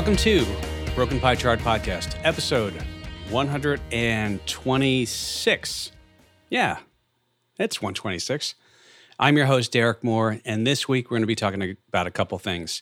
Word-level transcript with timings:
Welcome 0.00 0.16
to 0.16 0.46
Broken 0.94 1.20
Pie 1.20 1.34
Chart 1.34 1.60
Podcast, 1.60 2.18
episode 2.24 2.72
126. 3.28 5.92
Yeah, 6.48 6.78
it's 7.58 7.82
126. 7.82 8.54
I'm 9.18 9.36
your 9.36 9.44
host, 9.44 9.72
Derek 9.72 10.02
Moore, 10.02 10.40
and 10.46 10.66
this 10.66 10.88
week 10.88 11.10
we're 11.10 11.16
going 11.16 11.24
to 11.24 11.26
be 11.26 11.34
talking 11.34 11.76
about 11.88 12.06
a 12.06 12.10
couple 12.10 12.38
things. 12.38 12.80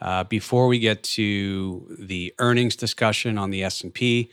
Uh, 0.00 0.24
before 0.24 0.66
we 0.66 0.78
get 0.78 1.02
to 1.02 1.94
the 2.00 2.32
earnings 2.38 2.76
discussion 2.76 3.36
on 3.36 3.50
the 3.50 3.62
S&P, 3.62 4.30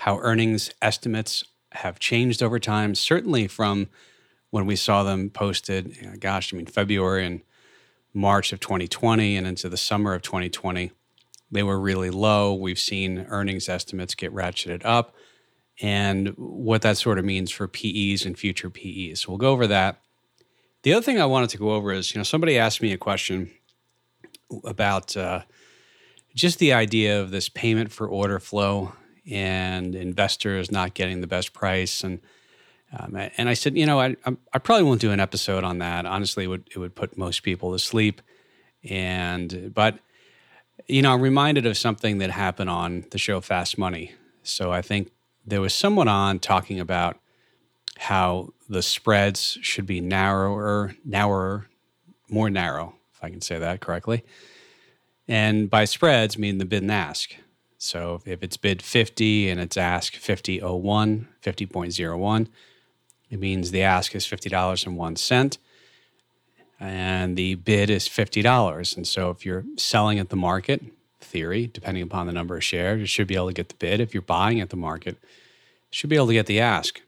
how 0.00 0.18
earnings 0.18 0.70
estimates 0.82 1.42
have 1.70 1.98
changed 1.98 2.42
over 2.42 2.58
time, 2.58 2.94
certainly 2.94 3.48
from 3.48 3.88
when 4.50 4.66
we 4.66 4.76
saw 4.76 5.04
them 5.04 5.30
posted, 5.30 5.96
you 5.96 6.02
know, 6.02 6.16
gosh, 6.20 6.52
I 6.52 6.58
mean, 6.58 6.66
February 6.66 7.24
and 7.24 7.40
March 8.12 8.52
of 8.52 8.60
2020 8.60 9.38
and 9.38 9.46
into 9.46 9.70
the 9.70 9.78
summer 9.78 10.12
of 10.12 10.20
2020 10.20 10.92
they 11.52 11.62
were 11.62 11.78
really 11.78 12.10
low. 12.10 12.54
We've 12.54 12.78
seen 12.78 13.26
earnings 13.28 13.68
estimates 13.68 14.14
get 14.14 14.34
ratcheted 14.34 14.82
up 14.84 15.14
and 15.80 16.28
what 16.36 16.82
that 16.82 16.96
sort 16.96 17.18
of 17.18 17.24
means 17.24 17.50
for 17.50 17.68
PEs 17.68 18.24
and 18.24 18.38
future 18.38 18.70
PEs. 18.70 19.20
So 19.20 19.30
we'll 19.30 19.38
go 19.38 19.50
over 19.50 19.66
that. 19.66 20.00
The 20.82 20.94
other 20.94 21.02
thing 21.02 21.20
I 21.20 21.26
wanted 21.26 21.50
to 21.50 21.58
go 21.58 21.72
over 21.72 21.92
is, 21.92 22.14
you 22.14 22.18
know, 22.18 22.24
somebody 22.24 22.58
asked 22.58 22.82
me 22.82 22.92
a 22.92 22.98
question 22.98 23.52
about 24.64 25.16
uh, 25.16 25.42
just 26.34 26.58
the 26.58 26.72
idea 26.72 27.20
of 27.20 27.30
this 27.30 27.48
payment 27.48 27.92
for 27.92 28.08
order 28.08 28.40
flow 28.40 28.94
and 29.30 29.94
investors 29.94 30.72
not 30.72 30.94
getting 30.94 31.20
the 31.20 31.26
best 31.26 31.52
price 31.52 32.02
and 32.02 32.20
um, 32.94 33.16
and 33.16 33.48
I 33.48 33.54
said, 33.54 33.76
you 33.76 33.86
know, 33.86 34.00
I, 34.00 34.16
I 34.52 34.58
probably 34.58 34.84
won't 34.84 35.00
do 35.00 35.12
an 35.12 35.20
episode 35.20 35.64
on 35.64 35.78
that. 35.78 36.04
Honestly, 36.04 36.44
it 36.44 36.48
would 36.48 36.68
it 36.74 36.78
would 36.78 36.94
put 36.94 37.16
most 37.16 37.42
people 37.42 37.72
to 37.72 37.78
sleep. 37.78 38.20
And 38.84 39.72
but 39.72 39.98
you 40.86 41.02
know, 41.02 41.12
I'm 41.12 41.20
reminded 41.20 41.66
of 41.66 41.76
something 41.76 42.18
that 42.18 42.30
happened 42.30 42.70
on 42.70 43.04
the 43.10 43.18
show 43.18 43.40
Fast 43.40 43.78
Money. 43.78 44.12
So 44.42 44.72
I 44.72 44.82
think 44.82 45.10
there 45.46 45.60
was 45.60 45.74
someone 45.74 46.08
on 46.08 46.38
talking 46.38 46.80
about 46.80 47.18
how 47.98 48.50
the 48.68 48.82
spreads 48.82 49.58
should 49.62 49.86
be 49.86 50.00
narrower, 50.00 50.94
narrower, 51.04 51.68
more 52.28 52.50
narrow, 52.50 52.94
if 53.14 53.22
I 53.22 53.30
can 53.30 53.40
say 53.40 53.58
that 53.58 53.80
correctly. 53.80 54.24
And 55.28 55.70
by 55.70 55.84
spreads, 55.84 56.36
I 56.36 56.40
mean 56.40 56.58
the 56.58 56.64
bid 56.64 56.82
and 56.82 56.90
ask. 56.90 57.34
So 57.78 58.20
if 58.24 58.42
it's 58.42 58.56
bid 58.56 58.82
50 58.82 59.48
and 59.50 59.60
it's 59.60 59.76
ask 59.76 60.14
50.01, 60.14 61.26
50.01, 61.42 62.48
it 63.30 63.38
means 63.40 63.70
the 63.70 63.82
ask 63.82 64.14
is 64.14 64.26
$50.01 64.26 65.58
and 66.82 67.36
the 67.36 67.54
bid 67.54 67.90
is 67.90 68.08
$50. 68.08 68.96
And 68.96 69.06
so 69.06 69.30
if 69.30 69.46
you're 69.46 69.64
selling 69.76 70.18
at 70.18 70.30
the 70.30 70.36
market, 70.36 70.82
theory, 71.20 71.70
depending 71.72 72.02
upon 72.02 72.26
the 72.26 72.32
number 72.32 72.56
of 72.56 72.64
shares, 72.64 72.98
you 72.98 73.06
should 73.06 73.28
be 73.28 73.36
able 73.36 73.46
to 73.46 73.52
get 73.52 73.68
the 73.68 73.76
bid. 73.76 74.00
If 74.00 74.12
you're 74.12 74.22
buying 74.22 74.60
at 74.60 74.70
the 74.70 74.76
market, 74.76 75.16
you 75.22 75.92
should 75.92 76.10
be 76.10 76.16
able 76.16 76.26
to 76.26 76.32
get 76.32 76.46
the 76.46 76.58
ask. 76.58 77.00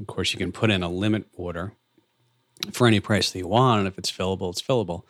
Of 0.00 0.08
course, 0.08 0.32
you 0.32 0.38
can 0.38 0.50
put 0.50 0.72
in 0.72 0.82
a 0.82 0.88
limit 0.88 1.26
order 1.34 1.72
for 2.72 2.88
any 2.88 2.98
price 2.98 3.30
that 3.30 3.38
you 3.38 3.46
want, 3.46 3.78
and 3.78 3.88
if 3.88 3.96
it's 3.96 4.10
fillable, 4.10 4.50
it's 4.50 4.60
fillable. 4.60 5.04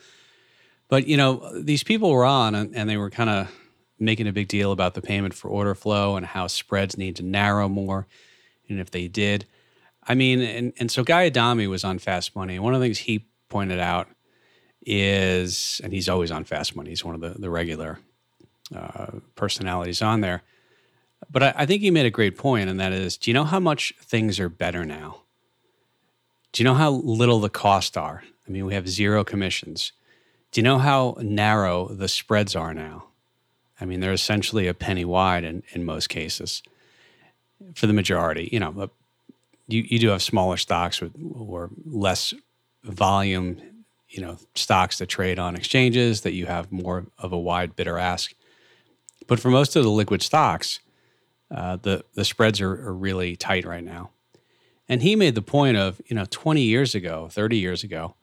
But 0.89 1.07
you 1.07 1.17
know, 1.17 1.51
these 1.59 1.83
people 1.83 2.11
were 2.11 2.27
on 2.27 2.55
and, 2.55 2.77
and 2.77 2.91
they 2.91 2.99
were 2.99 3.09
kind 3.09 3.31
of 3.31 3.51
making 3.99 4.27
a 4.27 4.33
big 4.33 4.49
deal 4.49 4.73
about 4.73 4.93
the 4.93 5.01
payment 5.01 5.33
for 5.33 5.49
order 5.49 5.75
flow 5.75 6.17
and 6.17 6.27
how 6.27 6.49
spreads 6.49 6.99
need 6.99 7.17
to 7.17 7.23
narrow 7.23 7.67
more. 7.67 8.07
And 8.69 8.79
if 8.79 8.91
they 8.91 9.09
did, 9.09 9.47
I 10.07 10.15
mean, 10.15 10.43
and, 10.43 10.73
and 10.79 10.91
so 10.91 11.03
Guy 11.03 11.27
Adami 11.27 11.67
was 11.67 11.83
on 11.83 11.99
Fast 11.99 12.37
Money. 12.37 12.57
And 12.57 12.65
one 12.65 12.75
of 12.75 12.81
the 12.81 12.85
things 12.85 12.99
he 12.99 13.27
pointed 13.53 13.79
out 13.79 14.09
is, 14.85 15.81
and 15.85 15.93
he's 15.93 16.09
always 16.09 16.31
on 16.31 16.43
Fast 16.45 16.75
Money. 16.75 16.89
He's 16.89 17.05
one 17.05 17.15
of 17.15 17.21
the, 17.21 17.39
the 17.39 17.51
regular 17.51 17.99
uh, 18.75 19.19
personalities 19.37 20.01
on 20.01 20.23
there. 20.23 20.43
But 21.31 21.43
I, 21.43 21.55
I 21.59 21.67
think 21.67 21.83
he 21.83 21.91
made 21.91 22.07
a 22.07 22.11
great 22.11 22.39
point, 22.39 22.71
and 22.71 22.81
that 22.81 22.93
is 22.93 23.19
do 23.19 23.31
you 23.31 23.35
know 23.35 23.45
how 23.45 23.61
much 23.61 23.93
things 24.01 24.41
are 24.41 24.49
better 24.49 24.85
now? 24.85 25.21
Do 26.53 26.63
you 26.63 26.65
know 26.65 26.75
how 26.75 26.91
little 26.91 27.41
the 27.41 27.51
costs 27.51 27.97
are? 27.97 28.25
I 28.49 28.51
mean, 28.51 28.65
we 28.65 28.75
have 28.75 28.89
zero 28.89 29.23
commissions. 29.23 29.93
Do 30.51 30.61
you 30.61 30.65
know 30.65 30.79
how 30.79 31.17
narrow 31.21 31.89
the 31.89 32.09
spreads 32.09 32.57
are 32.57 32.75
now? 32.75 33.05
I 33.81 33.85
mean, 33.85 34.01
they're 34.01 34.13
essentially 34.13 34.67
a 34.67 34.75
penny 34.75 35.05
wide 35.05 35.45
in, 35.45 35.63
in 35.73 35.85
most 35.85 36.09
cases 36.09 36.63
for 37.75 37.87
the 37.87 37.93
majority. 37.93 38.49
You 38.53 38.61
know, 38.61 38.91
you, 39.69 39.85
you 39.87 39.99
do 39.99 40.09
have 40.09 40.23
smaller 40.23 40.57
stocks 40.57 41.01
with, 41.01 41.13
or 41.35 41.71
less 41.85 42.35
volume, 42.85 43.61
you 44.09 44.21
know, 44.21 44.37
stocks 44.55 44.99
that 44.99 45.07
trade 45.07 45.39
on 45.39 45.57
exchanges 45.57 46.23
that 46.23 46.33
you 46.33 46.47
have 46.47 46.71
more 46.73 47.07
of 47.19 47.33
a 47.33 47.39
wide 47.39 47.77
bidder 47.77 47.99
ask. 47.99 48.35
But 49.27 49.41
for 49.41 49.51
most 49.51 49.77
of 49.77 49.85
the 49.85 49.91
liquid 49.91 50.23
stocks, 50.23 50.81
uh, 51.51 51.77
the 51.77 52.05
the 52.15 52.25
spreads 52.25 52.61
are, 52.61 52.89
are 52.89 52.95
really 52.95 53.37
tight 53.37 53.65
right 53.65 53.85
now. 53.85 54.11
And 54.89 55.03
he 55.03 55.17
made 55.17 55.35
the 55.35 55.43
point 55.43 55.77
of, 55.77 56.01
you 56.07 56.17
know, 56.17 56.27
20 56.29 56.61
years 56.61 56.95
ago, 56.95 57.29
30 57.31 57.57
years 57.57 57.85
ago, 57.85 58.15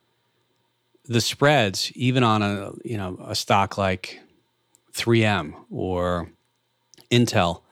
the 1.06 1.20
spreads, 1.20 1.90
even 1.96 2.22
on 2.22 2.42
a 2.42 2.72
you 2.84 2.96
know 2.96 3.18
a 3.24 3.34
stock 3.34 3.78
like 3.78 4.20
3M 4.92 5.54
or 5.70 6.30
Intel, 7.10 7.62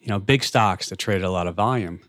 you 0.00 0.08
know, 0.08 0.18
big 0.18 0.44
stocks 0.44 0.88
that 0.88 0.98
traded 0.98 1.24
a 1.24 1.30
lot 1.30 1.46
of 1.46 1.54
volume. 1.54 2.00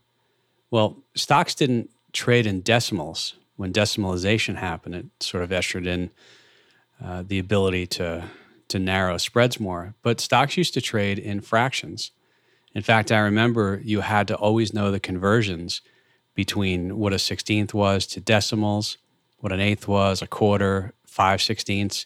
Well, 0.71 0.97
stocks 1.15 1.55
didn't 1.55 1.89
trade 2.11 2.45
in 2.45 2.61
decimals 2.61 3.35
when 3.57 3.73
decimalization 3.73 4.55
happened, 4.55 4.95
it 4.95 5.05
sort 5.19 5.43
of 5.43 5.51
ushered 5.51 5.85
in 5.85 6.09
uh, 7.03 7.23
the 7.27 7.39
ability 7.39 7.87
to 7.87 8.23
to 8.69 8.79
narrow 8.79 9.17
spreads 9.17 9.59
more. 9.59 9.93
But 10.01 10.19
stocks 10.19 10.57
used 10.57 10.73
to 10.73 10.81
trade 10.81 11.19
in 11.19 11.41
fractions. 11.41 12.11
In 12.73 12.83
fact, 12.83 13.11
I 13.11 13.19
remember 13.19 13.81
you 13.83 14.01
had 14.01 14.27
to 14.27 14.35
always 14.35 14.71
know 14.71 14.91
the 14.91 14.99
conversions 14.99 15.81
between 16.35 16.97
what 16.97 17.13
a 17.13 17.19
sixteenth 17.19 17.73
was 17.73 18.07
to 18.07 18.19
decimals, 18.19 18.97
what 19.39 19.51
an 19.51 19.59
eighth 19.59 19.87
was, 19.87 20.21
a 20.21 20.27
quarter, 20.27 20.93
five 21.05 21.41
sixteenths, 21.41 22.05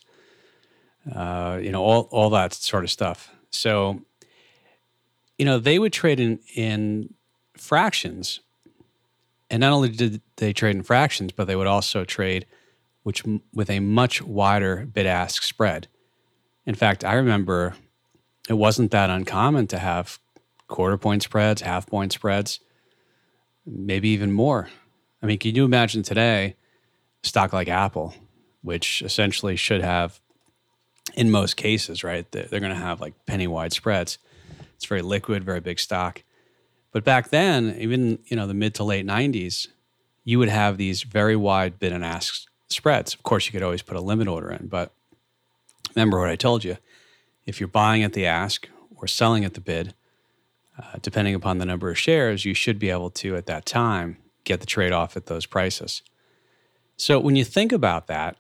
uh, 1.13 1.59
you 1.61 1.71
know, 1.71 1.83
all 1.83 2.07
all 2.11 2.29
that 2.29 2.53
sort 2.53 2.83
of 2.83 2.91
stuff. 2.91 3.29
So, 3.49 4.01
you 5.37 5.45
know, 5.45 5.59
they 5.59 5.79
would 5.79 5.93
trade 5.93 6.19
in 6.19 6.39
in 6.55 7.13
fractions 7.57 8.39
and 9.51 9.59
not 9.59 9.73
only 9.73 9.89
did 9.89 10.21
they 10.37 10.53
trade 10.53 10.77
in 10.77 10.81
fractions, 10.81 11.33
but 11.33 11.45
they 11.45 11.55
would 11.55 11.67
also 11.67 12.03
trade 12.05 12.47
which 13.03 13.23
with 13.53 13.69
a 13.69 13.79
much 13.79 14.21
wider 14.21 14.85
bid 14.85 15.05
ask 15.05 15.43
spread. 15.43 15.87
In 16.65 16.75
fact, 16.75 17.03
I 17.03 17.13
remember 17.13 17.75
it 18.47 18.53
wasn't 18.53 18.91
that 18.91 19.09
uncommon 19.09 19.67
to 19.67 19.79
have 19.79 20.19
quarter 20.67 20.97
point 20.97 21.23
spreads, 21.23 21.61
half 21.61 21.87
point 21.87 22.13
spreads, 22.13 22.59
maybe 23.65 24.09
even 24.09 24.31
more. 24.31 24.69
I 25.21 25.25
mean, 25.25 25.37
can 25.37 25.55
you 25.55 25.65
imagine 25.65 26.03
today 26.03 26.55
stock 27.23 27.53
like 27.53 27.67
Apple, 27.67 28.13
which 28.61 29.01
essentially 29.01 29.55
should 29.55 29.81
have, 29.81 30.21
in 31.15 31.29
most 31.29 31.57
cases, 31.57 32.03
right? 32.03 32.31
They're 32.31 32.47
going 32.47 32.69
to 32.69 32.75
have 32.75 33.01
like 33.01 33.25
penny 33.25 33.47
wide 33.47 33.73
spreads. 33.73 34.17
It's 34.75 34.85
very 34.85 35.01
liquid, 35.01 35.43
very 35.43 35.59
big 35.59 35.79
stock. 35.79 36.23
But 36.91 37.03
back 37.03 37.29
then, 37.29 37.75
even 37.79 38.19
you 38.25 38.35
know 38.35 38.47
the 38.47 38.53
mid 38.53 38.75
to 38.75 38.83
late 38.83 39.05
'90s, 39.05 39.67
you 40.23 40.39
would 40.39 40.49
have 40.49 40.77
these 40.77 41.03
very 41.03 41.35
wide 41.35 41.79
bid 41.79 41.93
and 41.93 42.03
ask 42.03 42.45
spreads. 42.67 43.13
Of 43.13 43.23
course, 43.23 43.45
you 43.45 43.51
could 43.51 43.63
always 43.63 43.81
put 43.81 43.97
a 43.97 44.01
limit 44.01 44.27
order 44.27 44.51
in, 44.51 44.67
but 44.67 44.93
remember 45.95 46.19
what 46.19 46.29
I 46.29 46.35
told 46.35 46.63
you: 46.63 46.77
if 47.45 47.59
you're 47.59 47.67
buying 47.67 48.03
at 48.03 48.13
the 48.13 48.25
ask 48.25 48.67
or 48.95 49.07
selling 49.07 49.45
at 49.45 49.53
the 49.53 49.61
bid, 49.61 49.93
uh, 50.77 50.97
depending 51.01 51.35
upon 51.35 51.57
the 51.57 51.65
number 51.65 51.89
of 51.89 51.97
shares, 51.97 52.45
you 52.45 52.53
should 52.53 52.79
be 52.79 52.89
able 52.89 53.09
to 53.11 53.35
at 53.35 53.45
that 53.45 53.65
time 53.65 54.17
get 54.43 54.59
the 54.59 54.65
trade 54.65 54.91
off 54.91 55.15
at 55.15 55.27
those 55.27 55.45
prices. 55.45 56.01
So 56.97 57.19
when 57.19 57.35
you 57.35 57.43
think 57.43 57.71
about 57.71 58.07
that, 58.07 58.37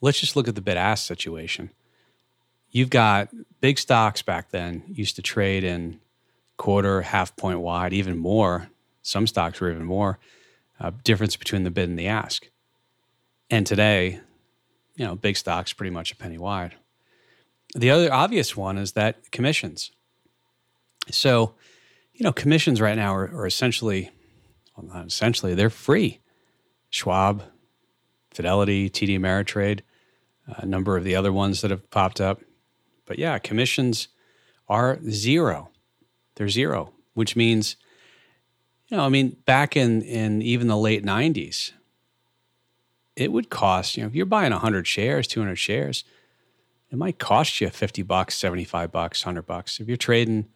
let's 0.00 0.20
just 0.20 0.36
look 0.36 0.48
at 0.48 0.54
the 0.54 0.60
bid 0.60 0.76
ask 0.76 1.06
situation. 1.06 1.70
You've 2.70 2.90
got 2.90 3.28
big 3.60 3.78
stocks 3.78 4.20
back 4.20 4.50
then 4.50 4.82
used 4.88 5.16
to 5.16 5.22
trade 5.22 5.62
in 5.62 6.00
quarter, 6.56 7.02
half 7.02 7.36
point 7.36 7.60
wide, 7.60 7.92
even 7.92 8.16
more. 8.16 8.68
Some 9.02 9.26
stocks 9.26 9.60
were 9.60 9.70
even 9.70 9.84
more. 9.84 10.18
Uh, 10.80 10.90
difference 11.04 11.36
between 11.36 11.64
the 11.64 11.70
bid 11.70 11.88
and 11.88 11.98
the 11.98 12.08
ask. 12.08 12.48
And 13.50 13.66
today, 13.66 14.20
you 14.96 15.04
know, 15.04 15.14
big 15.14 15.36
stocks 15.36 15.72
pretty 15.72 15.90
much 15.90 16.12
a 16.12 16.16
penny 16.16 16.38
wide. 16.38 16.74
The 17.74 17.90
other 17.90 18.12
obvious 18.12 18.56
one 18.56 18.78
is 18.78 18.92
that 18.92 19.30
commissions. 19.30 19.90
So, 21.10 21.54
you 22.12 22.24
know, 22.24 22.32
commissions 22.32 22.80
right 22.80 22.96
now 22.96 23.14
are, 23.14 23.28
are 23.34 23.46
essentially, 23.46 24.10
well, 24.76 24.86
not 24.86 25.06
essentially, 25.06 25.54
they're 25.54 25.70
free. 25.70 26.20
Schwab, 26.90 27.42
Fidelity, 28.32 28.90
TD 28.90 29.18
Ameritrade, 29.18 29.80
a 30.46 30.66
number 30.66 30.96
of 30.96 31.04
the 31.04 31.16
other 31.16 31.32
ones 31.32 31.60
that 31.60 31.70
have 31.70 31.88
popped 31.90 32.20
up. 32.20 32.40
But 33.06 33.18
yeah, 33.18 33.38
commissions 33.38 34.08
are 34.68 34.98
zero 35.08 35.70
they're 36.34 36.48
zero, 36.48 36.92
which 37.14 37.36
means, 37.36 37.76
you 38.88 38.96
know, 38.96 39.04
I 39.04 39.08
mean, 39.08 39.36
back 39.44 39.76
in 39.76 40.02
in 40.02 40.42
even 40.42 40.68
the 40.68 40.76
late 40.76 41.04
'90s, 41.04 41.72
it 43.16 43.32
would 43.32 43.50
cost, 43.50 43.96
you 43.96 44.02
know, 44.02 44.08
if 44.08 44.14
you're 44.14 44.26
buying 44.26 44.52
100 44.52 44.86
shares, 44.86 45.26
200 45.26 45.56
shares, 45.56 46.04
it 46.90 46.96
might 46.96 47.18
cost 47.18 47.60
you 47.60 47.70
50 47.70 48.02
bucks, 48.02 48.34
75 48.36 48.90
bucks, 48.92 49.24
100 49.24 49.42
bucks. 49.42 49.80
If 49.80 49.88
you're 49.88 49.96
trading, 49.96 50.46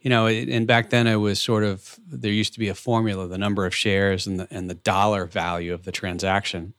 you 0.00 0.10
know, 0.10 0.26
and 0.26 0.66
back 0.66 0.90
then 0.90 1.06
it 1.06 1.16
was 1.16 1.40
sort 1.40 1.64
of, 1.64 1.98
there 2.06 2.32
used 2.32 2.54
to 2.54 2.58
be 2.58 2.68
a 2.68 2.74
formula, 2.74 3.26
the 3.28 3.38
number 3.38 3.66
of 3.66 3.74
shares 3.74 4.26
and 4.26 4.40
the, 4.40 4.48
and 4.50 4.68
the 4.68 4.74
dollar 4.74 5.26
value 5.26 5.74
of 5.74 5.84
the 5.84 5.92
transaction. 5.92 6.74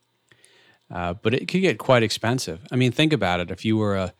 Uh, 0.90 1.14
but 1.14 1.34
it 1.34 1.46
could 1.46 1.62
get 1.62 1.78
quite 1.78 2.02
expensive. 2.02 2.66
I 2.70 2.76
mean, 2.76 2.92
think 2.92 3.12
about 3.12 3.40
it. 3.40 3.50
If 3.50 3.64
you 3.64 3.76
were 3.76 3.96
a, 3.96 4.12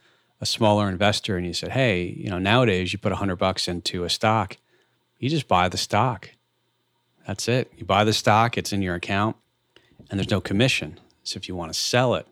a 0.42 0.46
smaller 0.46 0.88
investor 0.88 1.36
and 1.36 1.46
you 1.46 1.54
said, 1.54 1.70
hey, 1.70 2.02
you 2.18 2.28
know, 2.28 2.38
nowadays 2.38 2.92
you 2.92 2.98
put 2.98 3.12
a 3.12 3.14
100 3.14 3.36
bucks 3.36 3.68
into 3.68 4.02
a 4.02 4.10
stock, 4.10 4.56
you 5.20 5.30
just 5.30 5.46
buy 5.46 5.68
the 5.68 5.76
stock. 5.78 6.30
That's 7.28 7.46
it. 7.46 7.72
You 7.76 7.84
buy 7.84 8.02
the 8.02 8.12
stock, 8.12 8.58
it's 8.58 8.72
in 8.72 8.82
your 8.82 8.96
account, 8.96 9.36
and 10.10 10.18
there's 10.18 10.32
no 10.32 10.40
commission. 10.40 10.98
So 11.22 11.36
if 11.36 11.46
you 11.46 11.54
want 11.54 11.72
to 11.72 11.78
sell 11.78 12.16
it, 12.16 12.26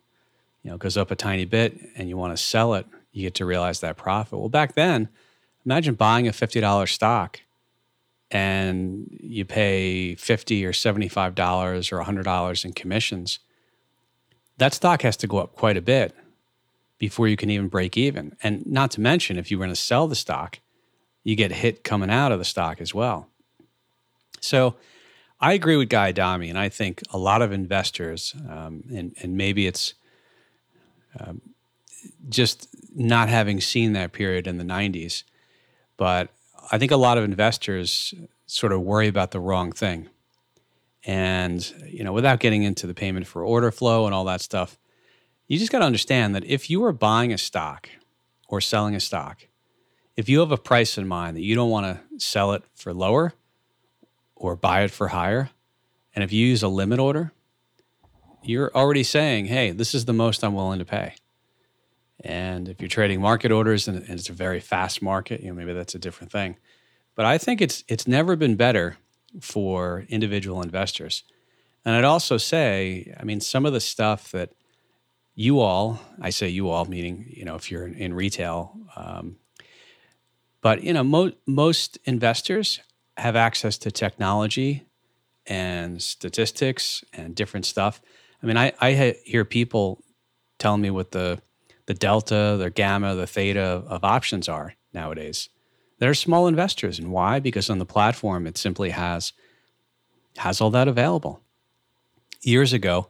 you 0.65 0.71
know, 0.71 0.75
it 0.75 0.81
goes 0.81 0.97
up 0.97 1.13
a 1.13 1.15
tiny 1.15 1.45
bit 1.45 1.79
and 1.97 2.09
you 2.09 2.17
want 2.17 2.37
to 2.37 2.43
sell 2.43 2.75
it, 2.75 2.85
you 3.13 3.23
get 3.23 3.37
to 3.37 3.47
realize 3.47 3.79
that 3.79 3.97
profit. 3.97 4.41
Well, 4.41 4.49
back 4.49 4.75
then, 4.75 5.09
imagine 5.65 5.95
buying 5.95 6.27
a 6.27 6.33
$50 6.33 6.93
stock 6.93 7.41
and 8.33 9.07
you 9.21 9.45
pay 9.45 10.17
50 10.17 10.67
or 10.67 10.73
$75 10.73 11.93
or 11.93 12.03
$100 12.03 12.65
in 12.65 12.73
commissions. 12.73 13.39
That 14.59 14.75
stock 14.75 15.03
has 15.03 15.17
to 15.19 15.29
go 15.29 15.39
up 15.39 15.55
quite 15.55 15.77
a 15.77 15.81
bit 15.81 16.13
before 17.01 17.27
you 17.27 17.37
can 17.37 17.51
even 17.51 17.67
break 17.67 17.97
even. 17.97 18.37
And 18.43 18.65
not 18.67 18.93
to 18.93 19.01
mention, 19.01 19.39
if 19.39 19.51
you 19.51 19.59
were 19.59 19.65
going 19.65 19.75
to 19.75 19.81
sell 19.81 20.07
the 20.07 20.15
stock, 20.15 20.61
you 21.25 21.35
get 21.35 21.51
hit 21.51 21.83
coming 21.83 22.11
out 22.11 22.31
of 22.31 22.39
the 22.39 22.45
stock 22.45 22.81
as 22.81 22.95
well. 22.95 23.27
So 24.41 24.77
I 25.41 25.55
agree 25.55 25.77
with 25.77 25.89
Guy 25.89 26.11
Adami, 26.11 26.51
and 26.51 26.59
I 26.59 26.69
think 26.69 27.03
a 27.11 27.19
lot 27.19 27.41
of 27.41 27.53
investors, 27.53 28.35
um, 28.49 28.85
and, 28.95 29.17
and 29.23 29.35
maybe 29.35 29.67
it's 29.67 29.95
um, 31.19 31.41
just 32.29 32.69
not 32.95 33.31
having 33.31 33.63
seen 33.63 33.95
that 33.95 34.13
period 34.13 34.47
in 34.47 34.59
the 34.59 34.65
90s. 34.65 35.23
But 35.97 36.29
I 36.71 36.77
think 36.77 36.93
a 36.93 36.97
lot 36.97 37.17
of 37.17 37.25
investors 37.25 38.13
sort 38.47 38.73
of 38.73 38.83
worry 38.83 39.09
about 39.09 39.31
the 39.31 39.41
wrong 39.41 39.73
thing. 39.73 40.11
And, 41.07 41.73
you 41.87 42.05
know, 42.05 42.13
without 42.13 42.41
getting 42.41 42.63
into 42.63 42.87
the 42.87 42.93
payment 42.93 43.27
for 43.27 43.43
order 43.43 43.71
flow 43.71 44.05
and 44.05 44.15
all 44.15 44.25
that 44.25 44.43
stuff, 44.43 44.77
you 45.51 45.59
just 45.59 45.73
got 45.73 45.81
to 45.81 45.85
understand 45.85 46.37
that 46.37 46.45
if 46.45 46.71
you 46.71 46.85
are 46.85 46.93
buying 46.93 47.33
a 47.33 47.39
stock 47.39 47.89
or 48.47 48.61
selling 48.61 48.95
a 48.95 49.01
stock, 49.01 49.49
if 50.17 50.29
you 50.29 50.39
have 50.39 50.53
a 50.53 50.57
price 50.57 50.97
in 50.97 51.09
mind 51.09 51.37
that 51.37 51.43
you 51.43 51.57
don't 51.57 51.71
want 51.71 51.87
to 51.87 52.21
sell 52.25 52.53
it 52.53 52.63
for 52.77 52.95
lower 52.95 53.33
or 54.37 54.55
buy 54.55 54.83
it 54.83 54.93
for 54.93 55.09
higher, 55.09 55.51
and 56.15 56.23
if 56.23 56.33
you 56.33 56.47
use 56.47 56.63
a 56.63 56.69
limit 56.69 57.01
order, 57.01 57.33
you're 58.45 58.71
already 58.77 59.03
saying, 59.03 59.47
hey, 59.47 59.73
this 59.73 59.93
is 59.93 60.05
the 60.05 60.13
most 60.13 60.45
I'm 60.45 60.55
willing 60.55 60.79
to 60.79 60.85
pay. 60.85 61.15
And 62.23 62.69
if 62.69 62.81
you're 62.81 62.89
trading 62.89 63.21
market 63.21 63.51
orders 63.51 63.89
and 63.89 64.09
it's 64.09 64.29
a 64.29 64.33
very 64.33 64.61
fast 64.61 65.03
market, 65.03 65.41
you 65.41 65.49
know, 65.49 65.55
maybe 65.55 65.73
that's 65.73 65.97
a 65.97 65.99
different 65.99 66.31
thing. 66.31 66.59
But 67.17 67.25
I 67.27 67.39
think 67.39 67.61
it's 67.61 67.83
it's 67.89 68.07
never 68.07 68.37
been 68.37 68.55
better 68.55 68.99
for 69.41 70.07
individual 70.09 70.63
investors. 70.63 71.25
And 71.85 71.97
I'd 71.97 72.05
also 72.05 72.37
say, 72.37 73.13
I 73.19 73.25
mean, 73.25 73.41
some 73.41 73.67
of 73.67 73.73
the 73.73 73.81
stuff 73.81 74.31
that 74.31 74.53
you 75.35 75.61
all, 75.61 76.01
I 76.21 76.31
say 76.31 76.49
you 76.49 76.69
all, 76.69 76.85
meaning, 76.85 77.27
you 77.29 77.45
know, 77.45 77.55
if 77.55 77.71
you're 77.71 77.87
in, 77.87 77.95
in 77.95 78.15
retail, 78.15 78.77
um, 78.97 79.37
but, 80.61 80.83
you 80.83 80.93
know, 80.93 81.05
mo- 81.05 81.33
most 81.47 81.99
investors 82.05 82.81
have 83.17 83.37
access 83.37 83.79
to 83.79 83.91
technology 83.91 84.87
and 85.47 86.03
statistics 86.03 87.03
and 87.13 87.35
different 87.35 87.65
stuff 87.67 88.01
I 88.43 88.47
mean, 88.47 88.57
I, 88.57 88.73
I 88.81 89.17
hear 89.25 89.45
people 89.45 90.03
telling 90.59 90.81
me 90.81 90.91
what 90.91 91.13
the 91.13 91.41
the 91.87 91.95
delta, 91.95 92.57
the 92.57 92.71
gamma, 92.71 93.17
the 93.17 93.27
theta 93.27 93.61
of 93.61 94.05
options 94.05 94.49
are 94.49 94.75
nowadays. 94.93 95.49
They're 95.99 96.15
small 96.15 96.47
investors, 96.47 96.99
and 96.99 97.11
why? 97.11 97.41
Because 97.41 97.69
on 97.69 97.79
the 97.79 97.87
platform, 97.87 98.47
it 98.47 98.57
simply 98.57 98.91
has 98.91 99.33
has 100.39 100.61
all 100.61 100.71
that 100.71 100.89
available. 100.89 101.43
Years 102.43 102.73
ago, 102.73 103.09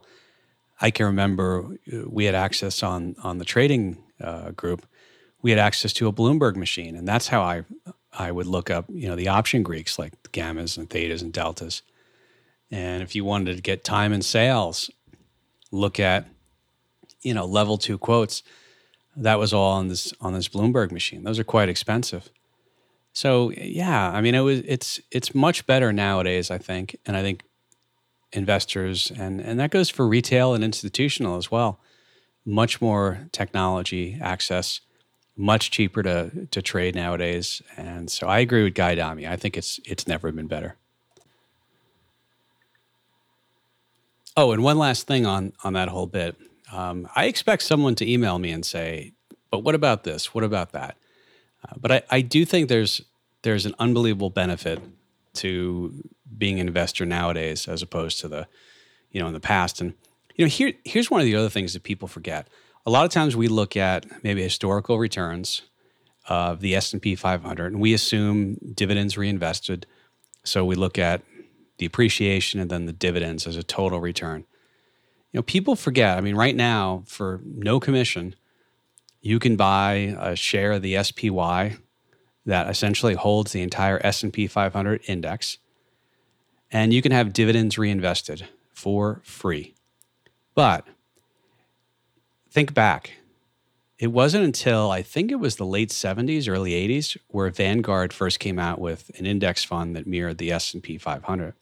I 0.81 0.91
can 0.91 1.05
remember 1.05 1.77
uh, 1.93 2.09
we 2.09 2.25
had 2.25 2.35
access 2.35 2.83
on 2.83 3.15
on 3.23 3.37
the 3.37 3.45
trading 3.45 4.03
uh, 4.19 4.51
group. 4.51 4.85
We 5.41 5.51
had 5.51 5.59
access 5.59 5.93
to 5.93 6.07
a 6.07 6.13
Bloomberg 6.13 6.55
machine, 6.55 6.95
and 6.95 7.07
that's 7.07 7.27
how 7.27 7.41
I 7.41 7.63
I 8.17 8.31
would 8.31 8.47
look 8.47 8.69
up 8.69 8.85
you 8.89 9.07
know 9.07 9.15
the 9.15 9.29
option 9.29 9.63
Greeks 9.63 9.99
like 9.99 10.13
gammas 10.31 10.77
and 10.77 10.89
thetas 10.89 11.21
and 11.21 11.31
deltas. 11.31 11.81
And 12.71 13.03
if 13.03 13.15
you 13.15 13.25
wanted 13.25 13.55
to 13.55 13.61
get 13.61 13.83
time 13.83 14.13
and 14.13 14.23
sales 14.23 14.89
look 15.71 15.99
at, 15.99 16.25
you 17.21 17.33
know, 17.33 17.45
level 17.45 17.77
two 17.77 17.97
quotes. 17.97 18.43
That 19.15 19.39
was 19.39 19.53
all 19.53 19.73
on 19.73 19.87
this 19.87 20.13
on 20.21 20.33
this 20.33 20.47
Bloomberg 20.47 20.91
machine. 20.91 21.23
Those 21.23 21.39
are 21.39 21.43
quite 21.43 21.69
expensive. 21.69 22.29
So 23.13 23.51
yeah, 23.51 24.09
I 24.11 24.21
mean, 24.21 24.35
it 24.35 24.39
was 24.39 24.59
it's 24.59 25.01
it's 25.11 25.35
much 25.35 25.65
better 25.65 25.91
nowadays, 25.91 26.49
I 26.49 26.57
think, 26.57 26.97
and 27.05 27.17
I 27.17 27.21
think 27.21 27.43
investors 28.33 29.11
and 29.11 29.41
and 29.41 29.59
that 29.59 29.71
goes 29.71 29.89
for 29.89 30.07
retail 30.07 30.53
and 30.53 30.63
institutional 30.63 31.37
as 31.37 31.51
well. 31.51 31.79
Much 32.45 32.81
more 32.81 33.27
technology 33.31 34.17
access, 34.21 34.81
much 35.37 35.71
cheaper 35.71 36.01
to 36.03 36.47
to 36.49 36.61
trade 36.61 36.95
nowadays, 36.95 37.61
and 37.77 38.09
so 38.09 38.27
I 38.27 38.39
agree 38.39 38.63
with 38.63 38.73
Guy 38.73 38.93
Adami. 38.93 39.27
I 39.27 39.35
think 39.35 39.57
it's 39.57 39.79
it's 39.85 40.07
never 40.07 40.31
been 40.31 40.47
better. 40.47 40.75
Oh, 44.35 44.53
and 44.53 44.63
one 44.63 44.77
last 44.77 45.07
thing 45.07 45.25
on 45.25 45.53
on 45.63 45.73
that 45.73 45.89
whole 45.89 46.07
bit. 46.07 46.35
Um, 46.71 47.07
I 47.15 47.25
expect 47.25 47.63
someone 47.63 47.95
to 47.95 48.09
email 48.09 48.39
me 48.39 48.51
and 48.51 48.65
say, 48.65 49.13
"But 49.51 49.59
what 49.59 49.75
about 49.75 50.03
this? 50.03 50.33
What 50.33 50.43
about 50.43 50.71
that?" 50.71 50.97
Uh, 51.67 51.75
but 51.79 51.91
I, 51.91 52.01
I 52.09 52.21
do 52.21 52.45
think 52.45 52.69
there's 52.69 53.01
there's 53.43 53.65
an 53.65 53.75
unbelievable 53.77 54.29
benefit 54.29 54.81
to 55.33 55.93
being 56.37 56.59
an 56.59 56.67
investor 56.67 57.05
nowadays 57.05 57.67
as 57.67 57.81
opposed 57.81 58.19
to 58.21 58.27
the 58.27 58.47
you 59.11 59.19
know 59.19 59.27
in 59.27 59.33
the 59.33 59.39
past. 59.39 59.81
And 59.81 59.93
you 60.35 60.45
know 60.45 60.49
here 60.49 60.73
here's 60.83 61.11
one 61.11 61.21
of 61.21 61.25
the 61.25 61.35
other 61.35 61.49
things 61.49 61.73
that 61.73 61.83
people 61.83 62.07
forget. 62.07 62.47
A 62.85 62.89
lot 62.89 63.05
of 63.05 63.11
times 63.11 63.35
we 63.35 63.47
look 63.47 63.77
at 63.77 64.05
maybe 64.23 64.41
historical 64.41 64.97
returns 64.97 65.61
of 66.27 66.61
the 66.61 66.75
S&P 66.75 67.15
500 67.15 67.73
and 67.73 67.81
we 67.81 67.93
assume 67.93 68.57
dividends 68.73 69.17
reinvested. 69.17 69.85
So 70.43 70.65
we 70.65 70.75
look 70.75 70.97
at 70.97 71.21
the 71.77 71.85
appreciation 71.85 72.59
and 72.59 72.69
then 72.69 72.85
the 72.85 72.93
dividends 72.93 73.47
as 73.47 73.55
a 73.55 73.63
total 73.63 73.99
return. 73.99 74.45
You 75.31 75.37
know, 75.37 75.43
people 75.43 75.75
forget. 75.75 76.17
I 76.17 76.21
mean, 76.21 76.35
right 76.35 76.55
now, 76.55 77.03
for 77.05 77.41
no 77.43 77.79
commission, 77.79 78.35
you 79.21 79.39
can 79.39 79.55
buy 79.55 80.15
a 80.19 80.35
share 80.35 80.73
of 80.73 80.81
the 80.81 81.01
SPY 81.01 81.77
that 82.45 82.69
essentially 82.69 83.13
holds 83.13 83.51
the 83.51 83.61
entire 83.61 83.99
S&P 84.03 84.47
500 84.47 85.01
index 85.07 85.57
and 86.71 86.93
you 86.93 87.01
can 87.01 87.11
have 87.11 87.33
dividends 87.33 87.77
reinvested 87.77 88.47
for 88.73 89.21
free. 89.23 89.73
But 90.55 90.87
think 92.49 92.73
back. 92.73 93.11
It 93.99 94.11
wasn't 94.11 94.45
until 94.45 94.89
I 94.89 95.03
think 95.03 95.31
it 95.31 95.35
was 95.35 95.57
the 95.57 95.65
late 95.65 95.89
70s, 95.89 96.49
early 96.49 96.71
80s 96.71 97.17
where 97.27 97.51
Vanguard 97.51 98.11
first 98.11 98.39
came 98.39 98.57
out 98.57 98.79
with 98.79 99.11
an 99.19 99.27
index 99.27 99.63
fund 99.63 99.95
that 99.95 100.07
mirrored 100.07 100.39
the 100.39 100.51
S&P 100.51 100.97
500. 100.97 101.53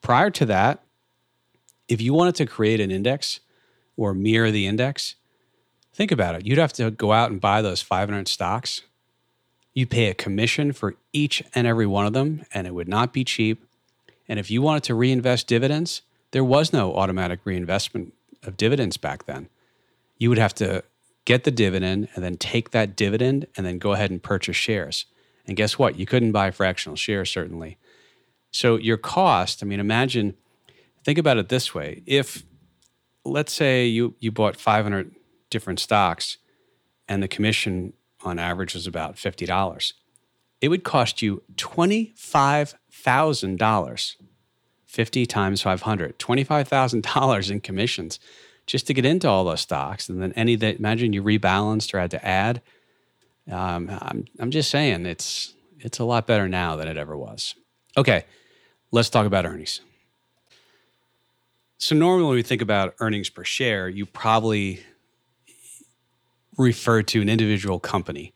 Prior 0.00 0.30
to 0.30 0.46
that, 0.46 0.82
if 1.88 2.00
you 2.00 2.14
wanted 2.14 2.36
to 2.36 2.46
create 2.46 2.80
an 2.80 2.90
index 2.90 3.40
or 3.96 4.14
mirror 4.14 4.50
the 4.50 4.66
index, 4.66 5.16
think 5.92 6.10
about 6.10 6.36
it. 6.36 6.46
You'd 6.46 6.58
have 6.58 6.72
to 6.74 6.90
go 6.90 7.12
out 7.12 7.30
and 7.30 7.40
buy 7.40 7.60
those 7.60 7.82
500 7.82 8.28
stocks. 8.28 8.82
You'd 9.74 9.90
pay 9.90 10.06
a 10.06 10.14
commission 10.14 10.72
for 10.72 10.96
each 11.12 11.42
and 11.54 11.66
every 11.66 11.86
one 11.86 12.06
of 12.06 12.14
them, 12.14 12.46
and 12.54 12.66
it 12.66 12.74
would 12.74 12.88
not 12.88 13.12
be 13.12 13.24
cheap. 13.24 13.67
And 14.28 14.38
if 14.38 14.50
you 14.50 14.62
wanted 14.62 14.84
to 14.84 14.94
reinvest 14.94 15.46
dividends, 15.46 16.02
there 16.32 16.44
was 16.44 16.72
no 16.72 16.94
automatic 16.94 17.40
reinvestment 17.44 18.12
of 18.42 18.56
dividends 18.56 18.96
back 18.96 19.24
then. 19.24 19.48
You 20.18 20.28
would 20.28 20.38
have 20.38 20.54
to 20.56 20.84
get 21.24 21.44
the 21.44 21.50
dividend 21.50 22.08
and 22.14 22.24
then 22.24 22.36
take 22.36 22.70
that 22.70 22.96
dividend 22.96 23.46
and 23.56 23.66
then 23.66 23.78
go 23.78 23.92
ahead 23.92 24.10
and 24.10 24.22
purchase 24.22 24.56
shares. 24.56 25.06
And 25.46 25.56
guess 25.56 25.78
what? 25.78 25.98
You 25.98 26.06
couldn't 26.06 26.32
buy 26.32 26.50
fractional 26.50 26.96
shares, 26.96 27.30
certainly. 27.30 27.78
So 28.50 28.76
your 28.76 28.96
cost, 28.96 29.62
I 29.62 29.66
mean, 29.66 29.80
imagine, 29.80 30.34
think 31.04 31.18
about 31.18 31.38
it 31.38 31.48
this 31.48 31.74
way. 31.74 32.02
If, 32.06 32.44
let's 33.24 33.52
say 33.52 33.86
you, 33.86 34.14
you 34.20 34.30
bought 34.30 34.56
500 34.56 35.14
different 35.50 35.80
stocks 35.80 36.38
and 37.08 37.22
the 37.22 37.28
commission 37.28 37.94
on 38.22 38.38
average 38.38 38.74
was 38.74 38.86
about 38.86 39.16
$50, 39.16 39.92
it 40.60 40.68
would 40.68 40.84
cost 40.84 41.22
you 41.22 41.42
$25,000. 41.56 44.16
50 44.88 45.26
times 45.26 45.60
500, 45.60 46.18
$25,000 46.18 47.50
in 47.50 47.60
commissions 47.60 48.18
just 48.66 48.86
to 48.86 48.94
get 48.94 49.04
into 49.04 49.28
all 49.28 49.44
those 49.44 49.60
stocks. 49.60 50.08
And 50.08 50.22
then 50.22 50.32
any 50.32 50.56
that, 50.56 50.78
imagine 50.78 51.12
you 51.12 51.22
rebalanced 51.22 51.92
or 51.92 52.00
had 52.00 52.10
to 52.12 52.26
add. 52.26 52.62
Um, 53.50 53.90
I'm, 53.90 54.24
I'm 54.40 54.50
just 54.50 54.70
saying 54.70 55.04
it's, 55.04 55.54
it's 55.78 55.98
a 55.98 56.04
lot 56.04 56.26
better 56.26 56.48
now 56.48 56.74
than 56.76 56.88
it 56.88 56.96
ever 56.96 57.16
was. 57.16 57.54
Okay, 57.96 58.24
let's 58.90 59.10
talk 59.10 59.26
about 59.26 59.44
earnings. 59.44 59.82
So, 61.76 61.94
normally 61.94 62.26
when 62.26 62.34
we 62.34 62.42
think 62.42 62.60
about 62.60 62.94
earnings 62.98 63.28
per 63.28 63.44
share, 63.44 63.88
you 63.88 64.04
probably 64.04 64.80
refer 66.56 67.02
to 67.02 67.22
an 67.22 67.28
individual 67.28 67.78
company. 67.78 68.34